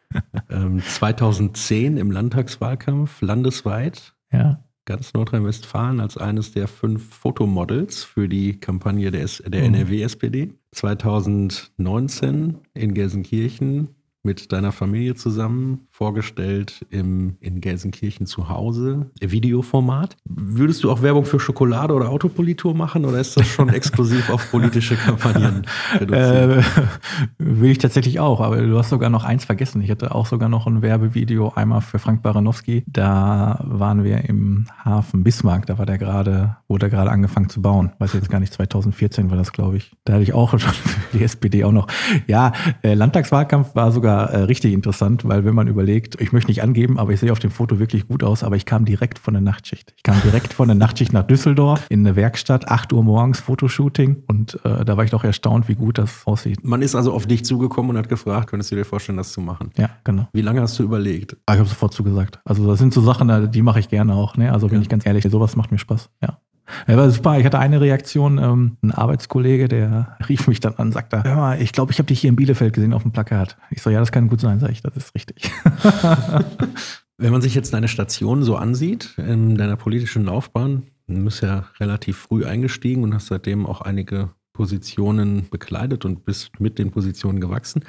ähm, 0.50 0.82
2010 0.82 1.98
im 1.98 2.10
Landtagswahlkampf 2.10 3.22
landesweit. 3.22 4.14
Ja 4.32 4.58
ganz 4.84 5.14
Nordrhein-Westfalen 5.14 6.00
als 6.00 6.16
eines 6.16 6.52
der 6.52 6.68
fünf 6.68 7.14
Fotomodels 7.14 8.04
für 8.04 8.28
die 8.28 8.60
Kampagne 8.60 9.10
der, 9.10 9.26
der 9.26 9.68
mhm. 9.68 9.74
NRW-SPD. 9.74 10.54
2019 10.72 12.58
in 12.74 12.94
Gelsenkirchen 12.94 13.88
mit 14.22 14.52
deiner 14.52 14.72
Familie 14.72 15.14
zusammen 15.14 15.86
vorgestellt 15.94 16.84
im, 16.90 17.36
in 17.38 17.60
Gelsenkirchen 17.60 18.26
zu 18.26 18.48
Hause, 18.48 19.12
Videoformat. 19.20 20.16
Würdest 20.24 20.82
du 20.82 20.90
auch 20.90 21.02
Werbung 21.02 21.24
für 21.24 21.38
Schokolade 21.38 21.94
oder 21.94 22.08
Autopolitur 22.08 22.74
machen 22.74 23.04
oder 23.04 23.20
ist 23.20 23.36
das 23.36 23.46
schon 23.46 23.68
exklusiv 23.72 24.28
auf 24.28 24.50
politische 24.50 24.96
Kampagnen 24.96 25.64
reduziert? 25.92 26.64
Äh, 26.64 26.82
will 27.38 27.70
ich 27.70 27.78
tatsächlich 27.78 28.18
auch, 28.18 28.40
aber 28.40 28.56
du 28.56 28.76
hast 28.76 28.90
sogar 28.90 29.08
noch 29.08 29.22
eins 29.22 29.44
vergessen. 29.44 29.82
Ich 29.82 29.90
hatte 29.90 30.12
auch 30.12 30.26
sogar 30.26 30.48
noch 30.48 30.66
ein 30.66 30.82
Werbevideo 30.82 31.52
einmal 31.54 31.80
für 31.80 32.00
Frank 32.00 32.24
Baranowski. 32.24 32.82
Da 32.88 33.64
waren 33.64 34.02
wir 34.02 34.28
im 34.28 34.66
Hafen 34.84 35.22
Bismarck, 35.22 35.66
da 35.66 35.78
war 35.78 35.86
der 35.86 35.98
gerade, 35.98 36.56
wurde 36.66 36.86
er 36.86 36.90
gerade 36.90 37.12
angefangen 37.12 37.48
zu 37.50 37.62
bauen. 37.62 37.92
Weiß 38.00 38.14
jetzt 38.14 38.30
gar 38.30 38.40
nicht, 38.40 38.52
2014 38.52 39.30
war 39.30 39.36
das, 39.36 39.52
glaube 39.52 39.76
ich. 39.76 39.92
Da 40.04 40.14
hatte 40.14 40.24
ich 40.24 40.32
auch 40.32 40.58
schon 40.58 40.72
die 41.12 41.22
SPD 41.22 41.62
auch 41.62 41.70
noch. 41.70 41.86
Ja, 42.26 42.50
äh, 42.82 42.94
Landtagswahlkampf 42.94 43.76
war 43.76 43.92
sogar 43.92 44.30
äh, 44.30 44.38
richtig 44.38 44.72
interessant, 44.72 45.24
weil 45.28 45.44
wenn 45.44 45.54
man 45.54 45.68
überlegt, 45.84 46.20
ich 46.20 46.32
möchte 46.32 46.50
nicht 46.50 46.62
angeben, 46.62 46.98
aber 46.98 47.12
ich 47.12 47.20
sehe 47.20 47.30
auf 47.30 47.38
dem 47.38 47.50
Foto 47.50 47.78
wirklich 47.78 48.08
gut 48.08 48.22
aus, 48.24 48.42
aber 48.42 48.56
ich 48.56 48.64
kam 48.64 48.84
direkt 48.84 49.18
von 49.18 49.34
der 49.34 49.42
Nachtschicht. 49.42 49.92
Ich 49.96 50.02
kam 50.02 50.20
direkt 50.22 50.54
von 50.54 50.66
der 50.66 50.74
Nachtschicht 50.74 51.12
nach 51.12 51.24
Düsseldorf 51.24 51.86
in 51.90 52.00
eine 52.00 52.16
Werkstatt, 52.16 52.68
8 52.68 52.92
Uhr 52.92 53.04
morgens 53.04 53.40
Fotoshooting 53.40 54.22
und 54.26 54.58
äh, 54.64 54.84
da 54.84 54.96
war 54.96 55.04
ich 55.04 55.10
doch 55.10 55.24
erstaunt, 55.24 55.68
wie 55.68 55.74
gut 55.74 55.98
das 55.98 56.26
aussieht. 56.26 56.64
Man 56.64 56.80
ist 56.80 56.94
also 56.94 57.12
auf 57.12 57.26
dich 57.26 57.44
zugekommen 57.44 57.90
und 57.90 57.98
hat 57.98 58.08
gefragt, 58.08 58.48
könntest 58.48 58.72
du 58.72 58.76
dir 58.76 58.84
vorstellen, 58.84 59.18
das 59.18 59.32
zu 59.32 59.40
machen? 59.40 59.70
Ja, 59.76 59.90
genau. 60.04 60.28
Wie 60.32 60.40
lange 60.40 60.62
hast 60.62 60.78
du 60.78 60.82
überlegt? 60.82 61.36
Ah, 61.46 61.52
ich 61.52 61.58
habe 61.58 61.68
sofort 61.68 61.92
zugesagt. 61.92 62.40
Also 62.44 62.66
das 62.66 62.78
sind 62.78 62.94
so 62.94 63.02
Sachen, 63.02 63.50
die 63.50 63.62
mache 63.62 63.80
ich 63.80 63.88
gerne 63.88 64.14
auch. 64.14 64.36
Ne? 64.36 64.52
Also 64.52 64.68
bin 64.68 64.78
ja. 64.78 64.82
ich 64.82 64.88
ganz 64.88 65.04
ehrlich, 65.04 65.24
sowas 65.28 65.56
macht 65.56 65.70
mir 65.70 65.78
Spaß. 65.78 66.08
Ja. 66.22 66.38
Ja, 66.86 66.96
war 66.96 67.10
super. 67.10 67.38
Ich 67.38 67.44
hatte 67.44 67.58
eine 67.58 67.80
Reaktion, 67.80 68.38
ähm, 68.38 68.76
ein 68.82 68.90
Arbeitskollege, 68.90 69.68
der 69.68 70.16
rief 70.28 70.48
mich 70.48 70.60
dann 70.60 70.74
an, 70.74 70.92
sagte, 70.92 71.22
hör 71.22 71.36
mal, 71.36 71.62
ich 71.62 71.72
glaube, 71.72 71.92
ich 71.92 71.98
habe 71.98 72.06
dich 72.06 72.20
hier 72.20 72.30
in 72.30 72.36
Bielefeld 72.36 72.72
gesehen 72.72 72.94
auf 72.94 73.02
dem 73.02 73.12
Plakat. 73.12 73.56
Ich 73.70 73.82
so, 73.82 73.90
ja, 73.90 74.00
das 74.00 74.12
kann 74.12 74.28
gut 74.28 74.40
sein, 74.40 74.60
sag 74.60 74.70
ich, 74.70 74.82
das 74.82 74.96
ist 74.96 75.14
richtig. 75.14 75.50
Wenn 77.18 77.32
man 77.32 77.42
sich 77.42 77.54
jetzt 77.54 77.72
deine 77.72 77.88
Station 77.88 78.42
so 78.42 78.56
ansieht, 78.56 79.14
in 79.18 79.56
deiner 79.56 79.76
politischen 79.76 80.24
Laufbahn, 80.24 80.84
du 81.06 81.24
bist 81.24 81.42
ja 81.42 81.66
relativ 81.78 82.18
früh 82.18 82.44
eingestiegen 82.44 83.02
und 83.02 83.14
hast 83.14 83.26
seitdem 83.26 83.66
auch 83.66 83.82
einige 83.82 84.30
Positionen 84.52 85.48
bekleidet 85.50 86.04
und 86.04 86.24
bist 86.24 86.60
mit 86.60 86.78
den 86.78 86.90
Positionen 86.90 87.40
gewachsen. 87.40 87.84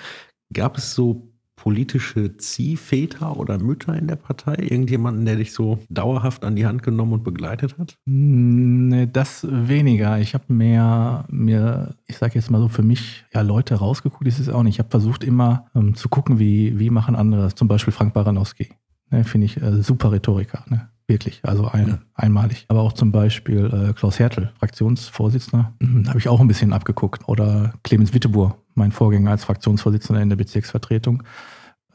Gab 0.53 0.77
es 0.77 0.93
so 0.93 1.31
politische 1.55 2.37
Ziehväter 2.37 3.37
oder 3.37 3.57
Mütter 3.57 3.95
in 3.95 4.07
der 4.07 4.15
Partei? 4.15 4.55
Irgendjemanden, 4.55 5.25
der 5.25 5.37
dich 5.37 5.53
so 5.53 5.79
dauerhaft 5.89 6.43
an 6.43 6.55
die 6.55 6.65
Hand 6.65 6.83
genommen 6.83 7.13
und 7.13 7.23
begleitet 7.23 7.77
hat? 7.77 7.97
Nee, 8.05 9.07
das 9.11 9.47
weniger. 9.49 10.19
Ich 10.19 10.33
habe 10.33 10.45
mehr, 10.53 11.25
mir, 11.29 11.95
ich 12.07 12.17
sage 12.17 12.35
jetzt 12.35 12.51
mal 12.51 12.61
so 12.61 12.67
für 12.67 12.83
mich, 12.83 13.25
ja, 13.33 13.41
Leute 13.41 13.75
rausgeguckt, 13.75 14.27
ist 14.27 14.39
es 14.39 14.49
auch 14.49 14.63
nicht. 14.63 14.75
Ich 14.75 14.79
habe 14.79 14.89
versucht 14.89 15.23
immer 15.23 15.67
ähm, 15.75 15.95
zu 15.95 16.09
gucken, 16.09 16.39
wie, 16.39 16.77
wie 16.79 16.89
machen 16.89 17.15
andere, 17.15 17.53
zum 17.55 17.67
Beispiel 17.67 17.93
Frank 17.93 18.13
Baranowski. 18.13 18.69
Ne, 19.11 19.23
Finde 19.23 19.45
ich 19.45 19.61
äh, 19.61 19.81
super 19.81 20.11
Rhetoriker. 20.11 20.65
Ne? 20.69 20.89
Wirklich. 21.07 21.41
Also 21.43 21.67
ein, 21.67 21.87
ja. 21.87 21.99
einmalig. 22.13 22.65
Aber 22.67 22.81
auch 22.81 22.93
zum 22.93 23.11
Beispiel 23.11 23.89
äh, 23.89 23.93
Klaus 23.93 24.19
Hertel, 24.19 24.51
Fraktionsvorsitzender, 24.59 25.73
mhm, 25.79 26.07
habe 26.07 26.19
ich 26.19 26.27
auch 26.27 26.39
ein 26.39 26.47
bisschen 26.47 26.73
abgeguckt. 26.73 27.27
Oder 27.27 27.73
Clemens 27.83 28.13
Wittebohr, 28.13 28.57
mein 28.73 28.91
Vorgänger 28.91 29.31
als 29.31 29.45
Fraktionsvorsitzender 29.45 30.21
in 30.21 30.29
der 30.29 30.35
Bezirksvertretung. 30.35 31.23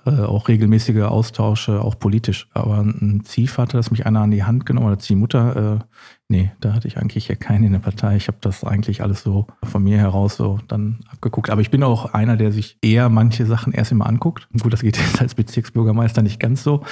Äh, 0.07 0.23
auch 0.23 0.49
regelmäßige 0.49 1.03
Austausche, 1.03 1.83
auch 1.83 1.99
politisch. 1.99 2.49
Aber 2.55 2.79
ein 2.79 3.23
Ziehvater, 3.25 3.77
dass 3.77 3.91
mich 3.91 4.07
einer 4.07 4.21
an 4.21 4.31
die 4.31 4.45
Hand 4.45 4.65
genommen 4.65 4.87
oder 4.87 4.99
Ziehmutter, 4.99 5.75
äh, 5.75 5.85
nee, 6.29 6.53
da 6.61 6.73
hatte 6.73 6.89
ich 6.89 6.97
eigentlich 6.97 7.29
ja 7.29 7.35
keine 7.35 7.67
in 7.67 7.73
der 7.73 7.81
Partei. 7.81 8.17
Ich 8.17 8.29
habe 8.29 8.39
das 8.41 8.65
eigentlich 8.65 9.03
alles 9.03 9.23
so 9.23 9.47
von 9.63 9.83
mir 9.83 9.99
heraus 9.99 10.37
so 10.37 10.59
dann 10.69 11.01
abgeguckt. 11.11 11.51
Aber 11.51 11.61
ich 11.61 11.71
bin 11.71 11.83
auch 11.83 12.15
einer, 12.15 12.37
der 12.37 12.51
sich 12.51 12.79
eher 12.81 13.11
manche 13.11 13.45
Sachen 13.45 13.75
erst 13.75 13.93
immer 13.93 14.07
anguckt. 14.07 14.49
Gut, 14.59 14.73
das 14.73 14.81
geht 14.81 14.97
jetzt 14.97 15.21
als 15.21 15.35
Bezirksbürgermeister 15.35 16.23
nicht 16.23 16.41
ganz 16.41 16.63
so. 16.63 16.83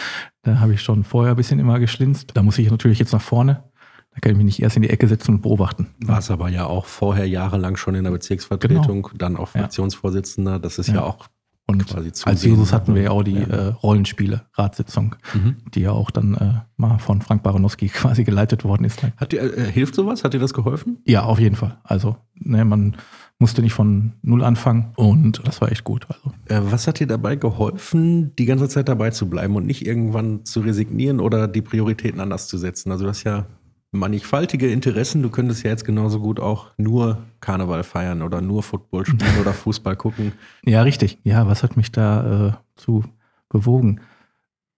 Da 0.42 0.60
habe 0.60 0.74
ich 0.74 0.82
schon 0.82 1.04
vorher 1.04 1.32
ein 1.32 1.36
bisschen 1.36 1.58
immer 1.58 1.78
geschlinzt. 1.78 2.32
Da 2.34 2.42
muss 2.42 2.58
ich 2.58 2.70
natürlich 2.70 2.98
jetzt 2.98 3.12
nach 3.12 3.22
vorne. 3.22 3.64
Da 4.12 4.20
kann 4.20 4.32
ich 4.32 4.36
mich 4.36 4.46
nicht 4.46 4.62
erst 4.62 4.76
in 4.76 4.82
die 4.82 4.90
Ecke 4.90 5.08
setzen 5.08 5.36
und 5.36 5.42
beobachten. 5.42 5.86
War 6.04 6.18
es 6.18 6.30
aber 6.30 6.48
ja 6.50 6.66
auch 6.66 6.86
vorher 6.86 7.26
jahrelang 7.26 7.76
schon 7.76 7.94
in 7.94 8.04
der 8.04 8.10
Bezirksvertretung, 8.10 9.02
genau. 9.02 9.16
dann 9.16 9.36
auch 9.36 9.48
Fraktionsvorsitzender. 9.48 10.58
Das 10.58 10.78
ist 10.78 10.88
ja, 10.88 10.96
ja 10.96 11.02
auch 11.04 11.28
und 11.70 11.84
als 12.24 12.42
Jesus 12.42 12.72
hatten 12.72 12.94
wir 12.94 13.02
ja 13.02 13.10
auch 13.10 13.22
die 13.22 13.34
ja. 13.34 13.46
äh, 13.46 13.66
Rollenspiele, 13.68 14.40
Ratssitzung, 14.54 15.16
mhm. 15.34 15.56
die 15.74 15.80
ja 15.82 15.92
auch 15.92 16.10
dann 16.10 16.34
äh, 16.34 16.60
mal 16.78 16.98
von 16.98 17.20
Frank 17.20 17.42
Baranowski 17.42 17.88
quasi 17.92 18.24
geleitet 18.24 18.64
worden 18.64 18.84
ist. 18.84 19.02
Hat 19.18 19.32
dir, 19.32 19.42
äh, 19.42 19.70
hilft 19.70 19.94
sowas? 19.94 20.24
Hat 20.24 20.32
dir 20.32 20.40
das 20.40 20.54
geholfen? 20.54 21.02
Ja, 21.04 21.24
auf 21.24 21.38
jeden 21.38 21.56
Fall. 21.56 21.76
Also, 21.84 22.16
ne, 22.36 22.64
man 22.64 22.96
musste 23.38 23.60
nicht 23.60 23.74
von 23.74 24.14
null 24.22 24.42
anfangen 24.44 24.92
und 24.96 25.46
das 25.46 25.60
war 25.60 25.70
echt 25.70 25.84
gut. 25.84 26.06
Also. 26.08 26.32
Äh, 26.46 26.72
was 26.72 26.86
hat 26.86 27.00
dir 27.00 27.06
dabei 27.06 27.36
geholfen, 27.36 28.34
die 28.36 28.46
ganze 28.46 28.68
Zeit 28.70 28.88
dabei 28.88 29.10
zu 29.10 29.28
bleiben 29.28 29.54
und 29.54 29.66
nicht 29.66 29.86
irgendwann 29.86 30.46
zu 30.46 30.60
resignieren 30.60 31.20
oder 31.20 31.48
die 31.48 31.60
Prioritäten 31.60 32.20
anders 32.20 32.48
zu 32.48 32.56
setzen? 32.56 32.92
Also, 32.92 33.04
das 33.04 33.24
ja 33.24 33.44
mannigfaltige 33.90 34.70
Interessen. 34.70 35.22
Du 35.22 35.30
könntest 35.30 35.62
ja 35.62 35.70
jetzt 35.70 35.84
genauso 35.84 36.20
gut 36.20 36.40
auch 36.40 36.72
nur 36.76 37.24
Karneval 37.40 37.84
feiern 37.84 38.22
oder 38.22 38.40
nur 38.40 38.62
Football 38.62 39.06
spielen 39.06 39.38
oder 39.40 39.52
Fußball 39.52 39.96
gucken. 39.96 40.32
Ja, 40.64 40.82
richtig. 40.82 41.18
Ja, 41.24 41.46
was 41.46 41.62
hat 41.62 41.76
mich 41.76 41.92
da 41.92 42.48
äh, 42.48 42.52
zu 42.76 43.04
bewogen? 43.48 44.00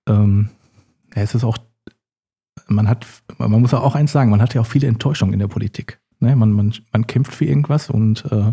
Ähm, 0.06 0.50
ja, 1.14 1.22
es 1.22 1.34
ist 1.34 1.42
auch, 1.42 1.58
man 2.68 2.88
hat, 2.88 3.06
man 3.38 3.50
muss 3.60 3.74
auch 3.74 3.94
eins 3.94 4.12
sagen, 4.12 4.30
man 4.30 4.40
hat 4.40 4.54
ja 4.54 4.60
auch 4.60 4.66
viele 4.66 4.86
Enttäuschungen 4.86 5.32
in 5.32 5.40
der 5.40 5.48
Politik. 5.48 5.98
Ne? 6.20 6.36
Man, 6.36 6.52
man, 6.52 6.72
man 6.92 7.06
kämpft 7.06 7.34
für 7.34 7.44
irgendwas 7.44 7.90
und 7.90 8.24
äh, 8.30 8.52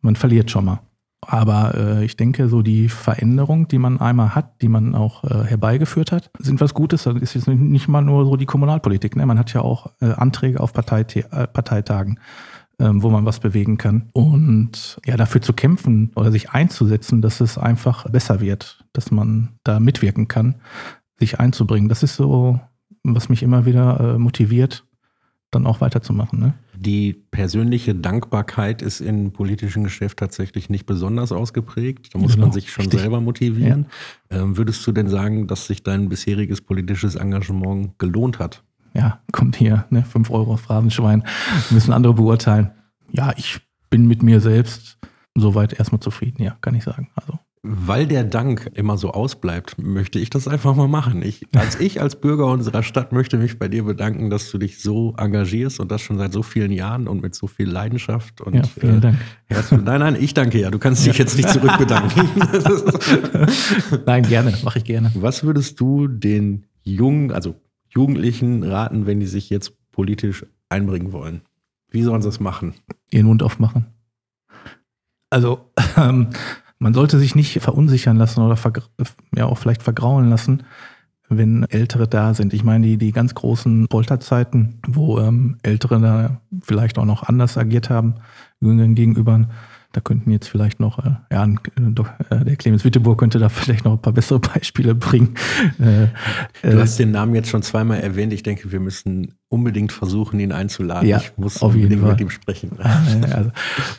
man 0.00 0.16
verliert 0.16 0.50
schon 0.50 0.66
mal. 0.66 0.80
Aber 1.22 1.74
äh, 1.74 2.04
ich 2.04 2.16
denke, 2.16 2.48
so 2.48 2.62
die 2.62 2.88
Veränderung, 2.88 3.68
die 3.68 3.78
man 3.78 4.00
einmal 4.00 4.34
hat, 4.34 4.62
die 4.62 4.68
man 4.68 4.94
auch 4.94 5.22
äh, 5.24 5.44
herbeigeführt 5.44 6.12
hat, 6.12 6.30
sind 6.38 6.60
was 6.60 6.72
Gutes. 6.72 7.04
Das 7.04 7.16
ist 7.16 7.34
jetzt 7.34 7.46
nicht 7.46 7.88
mal 7.88 8.00
nur 8.00 8.24
so 8.24 8.36
die 8.36 8.46
Kommunalpolitik. 8.46 9.16
Ne? 9.16 9.26
Man 9.26 9.38
hat 9.38 9.52
ja 9.52 9.60
auch 9.60 9.90
äh, 10.00 10.12
Anträge 10.12 10.60
auf 10.60 10.72
Parteita 10.72 11.20
äh, 11.20 11.46
Parteitagen, 11.46 12.18
ähm, 12.78 13.02
wo 13.02 13.10
man 13.10 13.26
was 13.26 13.38
bewegen 13.38 13.76
kann. 13.76 14.08
Und 14.12 14.98
ja, 15.04 15.18
dafür 15.18 15.42
zu 15.42 15.52
kämpfen 15.52 16.10
oder 16.16 16.32
sich 16.32 16.50
einzusetzen, 16.50 17.20
dass 17.20 17.40
es 17.40 17.58
einfach 17.58 18.08
besser 18.08 18.40
wird, 18.40 18.84
dass 18.94 19.10
man 19.10 19.50
da 19.62 19.78
mitwirken 19.78 20.26
kann, 20.26 20.54
sich 21.18 21.38
einzubringen. 21.38 21.90
Das 21.90 22.02
ist 22.02 22.16
so, 22.16 22.58
was 23.02 23.28
mich 23.28 23.42
immer 23.42 23.66
wieder 23.66 24.00
äh, 24.00 24.18
motiviert, 24.18 24.84
dann 25.50 25.66
auch 25.66 25.80
weiterzumachen. 25.80 26.38
Ne? 26.38 26.54
Die 26.76 27.12
persönliche 27.12 27.94
Dankbarkeit 27.94 28.82
ist 28.82 29.00
im 29.00 29.32
politischen 29.32 29.84
Geschäft 29.84 30.18
tatsächlich 30.18 30.70
nicht 30.70 30.86
besonders 30.86 31.32
ausgeprägt. 31.32 32.14
Da 32.14 32.18
muss 32.18 32.34
genau, 32.34 32.46
man 32.46 32.52
sich 32.52 32.70
schon 32.70 32.84
richtig. 32.84 33.00
selber 33.00 33.20
motivieren. 33.20 33.86
Ja. 34.30 34.42
Ähm, 34.42 34.56
würdest 34.56 34.86
du 34.86 34.92
denn 34.92 35.08
sagen, 35.08 35.46
dass 35.46 35.66
sich 35.66 35.82
dein 35.82 36.08
bisheriges 36.08 36.60
politisches 36.60 37.16
Engagement 37.16 37.98
gelohnt 37.98 38.38
hat? 38.38 38.62
Ja, 38.94 39.20
kommt 39.32 39.56
hier, 39.56 39.86
ne? 39.90 40.04
5 40.04 40.30
Euro 40.30 40.56
Phrasenschwein, 40.56 41.24
müssen 41.70 41.92
andere 41.92 42.14
beurteilen. 42.14 42.70
Ja, 43.12 43.32
ich 43.36 43.60
bin 43.88 44.06
mit 44.06 44.22
mir 44.22 44.40
selbst 44.40 44.98
soweit 45.34 45.72
erstmal 45.72 46.00
zufrieden, 46.00 46.42
ja, 46.42 46.56
kann 46.60 46.74
ich 46.74 46.84
sagen. 46.84 47.08
Also 47.14 47.38
weil 47.62 48.06
der 48.06 48.24
Dank 48.24 48.70
immer 48.74 48.96
so 48.96 49.10
ausbleibt, 49.10 49.76
möchte 49.78 50.18
ich 50.18 50.30
das 50.30 50.48
einfach 50.48 50.74
mal 50.74 50.88
machen. 50.88 51.22
Ich, 51.22 51.46
als 51.54 51.78
ich 51.78 52.00
als 52.00 52.16
Bürger 52.16 52.46
unserer 52.46 52.82
Stadt 52.82 53.12
möchte 53.12 53.36
mich 53.36 53.58
bei 53.58 53.68
dir 53.68 53.84
bedanken, 53.84 54.30
dass 54.30 54.50
du 54.50 54.56
dich 54.56 54.80
so 54.80 55.14
engagierst 55.18 55.78
und 55.78 55.90
das 55.90 56.00
schon 56.00 56.16
seit 56.16 56.32
so 56.32 56.42
vielen 56.42 56.72
Jahren 56.72 57.06
und 57.06 57.20
mit 57.20 57.34
so 57.34 57.46
viel 57.46 57.68
Leidenschaft. 57.68 58.40
Und, 58.40 58.54
ja, 58.54 58.62
vielen 58.62 58.98
äh, 58.98 59.00
Dank. 59.00 59.18
Äh, 59.48 59.76
nein, 59.76 60.00
nein, 60.00 60.16
ich 60.18 60.32
danke 60.32 60.58
ja. 60.58 60.70
Du 60.70 60.78
kannst 60.78 61.04
dich 61.04 61.18
ja. 61.18 61.24
jetzt 61.24 61.36
nicht 61.36 61.50
zurückbedanken. 61.50 62.30
nein, 64.06 64.22
gerne, 64.22 64.54
mache 64.64 64.78
ich 64.78 64.84
gerne. 64.84 65.10
Was 65.14 65.44
würdest 65.44 65.78
du 65.80 66.08
den 66.08 66.64
Jungen, 66.82 67.30
also 67.30 67.56
Jugendlichen 67.90 68.62
raten, 68.62 69.04
wenn 69.04 69.20
die 69.20 69.26
sich 69.26 69.50
jetzt 69.50 69.74
politisch 69.92 70.46
einbringen 70.70 71.12
wollen? 71.12 71.42
Wie 71.90 72.02
sollen 72.02 72.22
sie 72.22 72.28
das 72.28 72.40
machen? 72.40 72.72
Ihren 73.10 73.26
Mund 73.26 73.42
aufmachen. 73.42 73.86
Also, 75.28 75.70
ähm, 75.96 76.28
man 76.80 76.94
sollte 76.94 77.18
sich 77.18 77.36
nicht 77.36 77.60
verunsichern 77.60 78.16
lassen 78.16 78.40
oder 78.40 78.56
ja 79.36 79.46
auch 79.46 79.58
vielleicht 79.58 79.82
vergraulen 79.82 80.30
lassen, 80.30 80.64
wenn 81.28 81.64
Ältere 81.64 82.08
da 82.08 82.34
sind. 82.34 82.52
Ich 82.54 82.64
meine, 82.64 82.86
die, 82.86 82.96
die 82.96 83.12
ganz 83.12 83.34
großen 83.34 83.86
Polterzeiten, 83.86 84.80
wo 84.88 85.20
ähm, 85.20 85.58
Ältere 85.62 86.00
da 86.00 86.40
vielleicht 86.62 86.98
auch 86.98 87.04
noch 87.04 87.22
anders 87.22 87.56
agiert 87.56 87.90
haben, 87.90 88.14
Jüngeren 88.60 88.94
gegenüber, 88.94 89.48
da 89.92 90.00
könnten 90.00 90.30
jetzt 90.30 90.48
vielleicht 90.48 90.78
noch, 90.78 91.04
äh, 91.04 91.16
ja, 91.32 91.44
äh, 91.44 92.44
der 92.44 92.56
Clemens 92.56 92.84
Witteburg 92.84 93.18
könnte 93.18 93.38
da 93.38 93.48
vielleicht 93.48 93.84
noch 93.84 93.92
ein 93.92 94.02
paar 94.02 94.12
bessere 94.12 94.38
Beispiele 94.38 94.94
bringen. 94.94 95.34
Äh, 95.78 96.08
du 96.62 96.80
hast 96.80 96.98
den 96.98 97.10
Namen 97.10 97.34
jetzt 97.34 97.48
schon 97.48 97.62
zweimal 97.62 98.00
erwähnt. 98.00 98.32
Ich 98.32 98.42
denke, 98.42 98.70
wir 98.70 98.80
müssen 98.80 99.34
unbedingt 99.48 99.90
versuchen, 99.90 100.38
ihn 100.38 100.52
einzuladen. 100.52 101.08
Ja, 101.08 101.18
ich 101.18 101.36
muss 101.36 101.60
auf 101.62 101.74
unbedingt 101.74 102.02
mit 102.02 102.20
ihm 102.20 102.30
sprechen. 102.30 102.70
Also, 103.30 103.50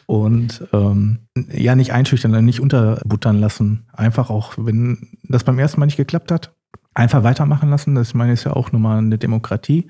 und 0.05 0.67
ähm, 0.73 1.19
ja, 1.51 1.75
nicht 1.75 1.93
einschüchtern, 1.93 2.43
nicht 2.43 2.59
unterbuttern 2.59 3.39
lassen. 3.39 3.85
Einfach 3.93 4.29
auch, 4.29 4.53
wenn 4.57 5.09
das 5.23 5.43
beim 5.43 5.59
ersten 5.59 5.79
Mal 5.79 5.85
nicht 5.85 5.97
geklappt 5.97 6.31
hat, 6.31 6.53
einfach 6.93 7.23
weitermachen 7.23 7.69
lassen. 7.69 7.95
Das 7.95 8.09
ich 8.09 8.13
meine 8.13 8.33
ist 8.33 8.43
ja 8.43 8.53
auch 8.53 8.71
nun 8.71 8.81
mal 8.81 8.97
eine 8.97 9.17
Demokratie 9.17 9.89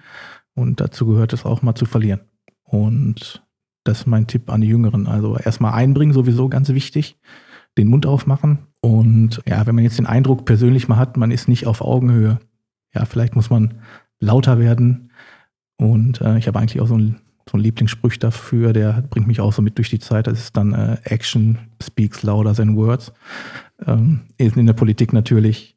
und 0.53 0.79
dazu 0.79 1.05
gehört 1.05 1.33
es 1.33 1.45
auch 1.45 1.61
mal 1.61 1.75
zu 1.75 1.85
verlieren. 1.85 2.21
Und 2.63 3.43
das 3.83 4.01
ist 4.01 4.07
mein 4.07 4.27
Tipp 4.27 4.49
an 4.49 4.61
die 4.61 4.67
Jüngeren. 4.67 5.07
Also 5.07 5.37
erstmal 5.37 5.73
einbringen, 5.73 6.13
sowieso 6.13 6.49
ganz 6.49 6.69
wichtig. 6.69 7.17
Den 7.77 7.87
Mund 7.87 8.05
aufmachen. 8.05 8.59
Und 8.81 9.41
ja, 9.47 9.65
wenn 9.65 9.75
man 9.75 9.83
jetzt 9.83 9.97
den 9.97 10.05
Eindruck 10.05 10.45
persönlich 10.45 10.87
mal 10.87 10.97
hat, 10.97 11.17
man 11.17 11.31
ist 11.31 11.47
nicht 11.47 11.67
auf 11.67 11.81
Augenhöhe, 11.81 12.39
ja, 12.93 13.05
vielleicht 13.05 13.35
muss 13.35 13.49
man 13.49 13.75
lauter 14.19 14.59
werden. 14.59 15.11
Und 15.77 16.21
äh, 16.21 16.37
ich 16.37 16.47
habe 16.47 16.59
eigentlich 16.59 16.81
auch 16.81 16.87
so 16.87 16.95
einen 16.95 17.21
so 17.49 17.57
ein 17.57 17.61
Lieblingsspruch 17.61 18.15
dafür, 18.17 18.71
der 18.71 19.01
bringt 19.09 19.27
mich 19.27 19.41
auch 19.41 19.53
so 19.53 19.61
mit 19.61 19.77
durch 19.77 19.89
die 19.89 19.99
Zeit. 19.99 20.27
Das 20.27 20.39
ist 20.39 20.57
dann 20.57 20.73
äh, 20.73 20.97
Action 21.03 21.57
speaks 21.81 22.23
louder 22.23 22.53
than 22.53 22.75
words. 22.75 23.11
Ähm, 23.85 24.21
in 24.37 24.65
der 24.65 24.73
Politik 24.73 25.11
natürlich, 25.13 25.75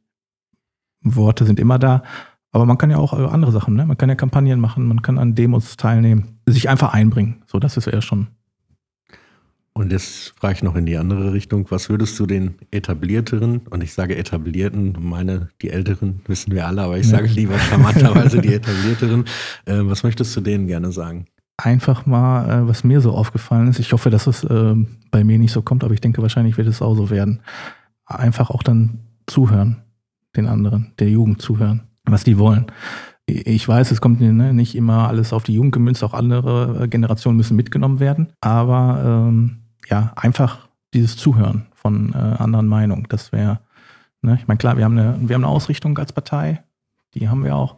Worte 1.00 1.44
sind 1.44 1.60
immer 1.60 1.78
da, 1.78 2.02
aber 2.50 2.66
man 2.66 2.78
kann 2.78 2.90
ja 2.90 2.98
auch 2.98 3.12
äh, 3.12 3.24
andere 3.24 3.52
Sachen, 3.52 3.74
ne? 3.74 3.84
Man 3.84 3.98
kann 3.98 4.08
ja 4.08 4.14
Kampagnen 4.14 4.60
machen, 4.60 4.86
man 4.86 5.02
kann 5.02 5.18
an 5.18 5.34
Demos 5.34 5.76
teilnehmen, 5.76 6.33
sich 6.46 6.68
einfach 6.68 6.92
einbringen. 6.92 7.42
So, 7.46 7.58
das 7.58 7.76
ist 7.76 7.86
eher 7.86 8.02
schon. 8.02 8.28
Und 9.76 9.90
jetzt 9.90 10.34
frage 10.38 10.54
ich 10.54 10.62
noch 10.62 10.76
in 10.76 10.86
die 10.86 10.96
andere 10.96 11.32
Richtung. 11.32 11.66
Was 11.70 11.88
würdest 11.88 12.18
du 12.20 12.26
den 12.26 12.54
etablierteren, 12.70 13.62
und 13.70 13.82
ich 13.82 13.92
sage 13.92 14.16
etablierten, 14.16 14.96
meine, 15.00 15.48
die 15.62 15.70
älteren 15.70 16.20
wissen 16.26 16.52
wir 16.52 16.66
alle, 16.66 16.82
aber 16.82 16.96
ich 16.96 17.06
ja. 17.06 17.18
sage 17.18 17.26
lieber 17.26 17.58
charmanterweise 17.58 18.40
die 18.40 18.54
etablierteren. 18.54 19.24
Äh, 19.66 19.80
was 19.86 20.02
möchtest 20.02 20.36
du 20.36 20.40
denen 20.40 20.66
gerne 20.66 20.92
sagen? 20.92 21.26
Einfach 21.56 22.06
mal, 22.06 22.50
äh, 22.50 22.68
was 22.68 22.84
mir 22.84 23.00
so 23.00 23.12
aufgefallen 23.12 23.68
ist. 23.68 23.78
Ich 23.78 23.92
hoffe, 23.92 24.10
dass 24.10 24.26
es 24.26 24.44
äh, 24.44 24.74
bei 25.10 25.24
mir 25.24 25.38
nicht 25.38 25.52
so 25.52 25.62
kommt, 25.62 25.84
aber 25.84 25.94
ich 25.94 26.00
denke, 26.00 26.20
wahrscheinlich 26.20 26.58
wird 26.58 26.68
es 26.68 26.82
auch 26.82 26.94
so 26.94 27.08
werden. 27.08 27.40
Einfach 28.04 28.50
auch 28.50 28.62
dann 28.62 29.00
zuhören, 29.26 29.82
den 30.36 30.46
anderen, 30.46 30.92
der 30.98 31.08
Jugend 31.08 31.40
zuhören 31.40 31.82
was 32.06 32.24
die 32.24 32.38
wollen. 32.38 32.66
Ich 33.26 33.66
weiß, 33.66 33.90
es 33.90 34.00
kommt 34.00 34.20
ne, 34.20 34.52
nicht 34.52 34.74
immer 34.74 35.08
alles 35.08 35.32
auf 35.32 35.44
die 35.44 35.54
Jugend 35.54 35.72
gemünzt, 35.72 36.04
auch 36.04 36.12
andere 36.12 36.84
äh, 36.84 36.88
Generationen 36.88 37.38
müssen 37.38 37.56
mitgenommen 37.56 37.98
werden. 38.00 38.32
Aber 38.40 39.02
ähm, 39.28 39.62
ja, 39.88 40.12
einfach 40.16 40.68
dieses 40.92 41.16
Zuhören 41.16 41.66
von 41.74 42.12
äh, 42.12 42.16
anderen 42.16 42.66
Meinungen, 42.66 43.06
das 43.08 43.32
wäre, 43.32 43.60
ne, 44.20 44.38
ich 44.40 44.46
meine, 44.46 44.58
klar, 44.58 44.76
wir 44.76 44.84
haben, 44.84 44.98
eine, 44.98 45.16
wir 45.20 45.34
haben 45.34 45.44
eine 45.44 45.52
Ausrichtung 45.52 45.96
als 45.96 46.12
Partei, 46.12 46.62
die 47.14 47.28
haben 47.28 47.44
wir 47.44 47.56
auch. 47.56 47.76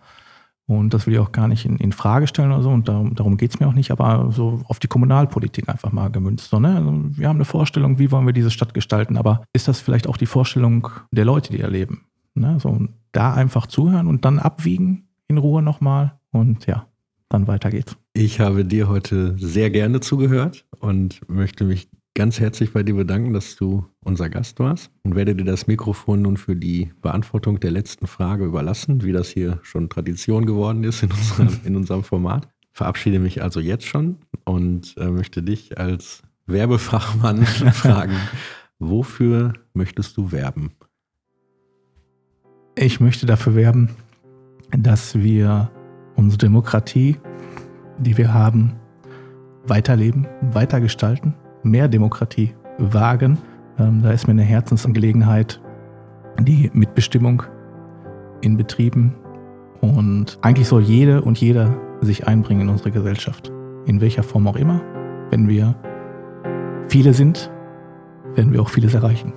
Und 0.68 0.92
das 0.94 1.06
will 1.06 1.14
ich 1.14 1.20
auch 1.20 1.30
gar 1.30 1.46
nicht 1.46 1.64
in, 1.64 1.76
in 1.76 1.92
Frage 1.92 2.26
stellen 2.26 2.50
oder 2.50 2.62
so. 2.62 2.70
Und 2.70 2.88
darum, 2.88 3.14
darum 3.14 3.37
geht 3.37 3.54
es 3.54 3.61
mir 3.61 3.68
auch 3.68 3.72
nicht, 3.72 3.92
aber 3.92 4.32
so 4.32 4.62
auf 4.66 4.80
die 4.80 4.88
Kommunalpolitik 4.88 5.68
einfach 5.68 5.92
mal 5.92 6.11
gemünzt. 6.11 6.50
So, 6.50 6.59
ne? 6.59 6.74
Also 6.74 6.92
wir 7.16 7.28
haben 7.28 7.37
eine 7.37 7.44
Vorstellung, 7.44 8.00
wie 8.00 8.11
wollen 8.11 8.26
wir 8.26 8.32
diese 8.32 8.50
Stadt 8.50 8.74
gestalten, 8.74 9.16
aber 9.16 9.44
ist 9.52 9.68
das 9.68 9.80
vielleicht 9.80 10.09
auch 10.09 10.16
die 10.16 10.26
Vorstellung 10.26 10.88
der 11.12 11.24
Leute, 11.24 11.52
die 11.52 11.61
erleben? 11.61 12.06
Ne? 12.35 12.59
So, 12.59 12.80
da 13.12 13.32
einfach 13.32 13.68
zuhören 13.68 14.09
und 14.09 14.24
dann 14.24 14.40
abwiegen 14.40 15.06
in 15.28 15.38
Ruhe 15.38 15.62
nochmal 15.62 16.18
und 16.32 16.66
ja, 16.66 16.88
dann 17.28 17.46
weiter 17.46 17.70
geht's. 17.70 17.96
Ich 18.12 18.40
habe 18.40 18.64
dir 18.64 18.88
heute 18.88 19.36
sehr 19.38 19.70
gerne 19.70 20.00
zugehört 20.00 20.66
und 20.78 21.20
möchte 21.28 21.64
mich 21.64 21.88
ganz 22.14 22.40
herzlich 22.40 22.72
bei 22.72 22.82
dir 22.82 22.94
bedanken, 22.94 23.34
dass 23.34 23.56
du 23.56 23.84
unser 24.02 24.30
Gast 24.30 24.58
warst 24.58 24.90
und 25.02 25.14
werde 25.16 25.36
dir 25.36 25.44
das 25.44 25.66
Mikrofon 25.66 26.22
nun 26.22 26.38
für 26.38 26.56
die 26.56 26.92
Beantwortung 27.02 27.60
der 27.60 27.70
letzten 27.70 28.06
Frage 28.06 28.46
überlassen, 28.46 29.04
wie 29.04 29.12
das 29.12 29.28
hier 29.28 29.60
schon 29.62 29.90
Tradition 29.90 30.46
geworden 30.46 30.82
ist 30.82 31.02
in, 31.02 31.12
unserer, 31.12 31.48
in 31.64 31.76
unserem 31.76 32.02
Format. 32.04 32.48
Verabschiede 32.72 33.18
mich 33.18 33.42
also 33.42 33.60
jetzt 33.60 33.84
schon 33.84 34.16
und 34.44 34.96
äh, 34.96 35.10
möchte 35.10 35.42
dich 35.42 35.78
als 35.78 36.22
Werbefachmann 36.46 37.44
fragen, 37.72 38.16
wofür 38.78 39.52
möchtest 39.74 40.16
du 40.16 40.32
werben? 40.32 40.72
Ich 42.76 43.00
möchte 43.00 43.26
dafür 43.26 43.54
werben, 43.54 43.90
dass 44.70 45.14
wir 45.14 45.70
unsere 46.16 46.38
Demokratie, 46.38 47.16
die 47.98 48.16
wir 48.16 48.33
haben, 48.33 48.72
weiterleben, 49.66 50.26
weitergestalten, 50.52 51.35
mehr 51.62 51.88
Demokratie 51.88 52.55
wagen. 52.79 53.38
Ähm, 53.79 54.02
da 54.02 54.11
ist 54.11 54.26
mir 54.26 54.33
eine 54.33 54.42
Herzensangelegenheit 54.42 55.61
die 56.40 56.70
Mitbestimmung 56.72 57.42
in 58.40 58.57
Betrieben. 58.57 59.14
Und 59.81 60.38
eigentlich 60.42 60.68
soll 60.68 60.83
jede 60.83 61.22
und 61.22 61.40
jeder 61.40 61.74
sich 62.00 62.26
einbringen 62.26 62.62
in 62.62 62.68
unsere 62.68 62.90
Gesellschaft. 62.90 63.52
In 63.87 64.00
welcher 64.00 64.22
Form 64.22 64.46
auch 64.46 64.57
immer. 64.57 64.81
Wenn 65.31 65.48
wir 65.48 65.74
viele 66.88 67.12
sind, 67.12 67.50
werden 68.35 68.52
wir 68.52 68.61
auch 68.61 68.68
vieles 68.68 68.94
erreichen. 68.94 69.33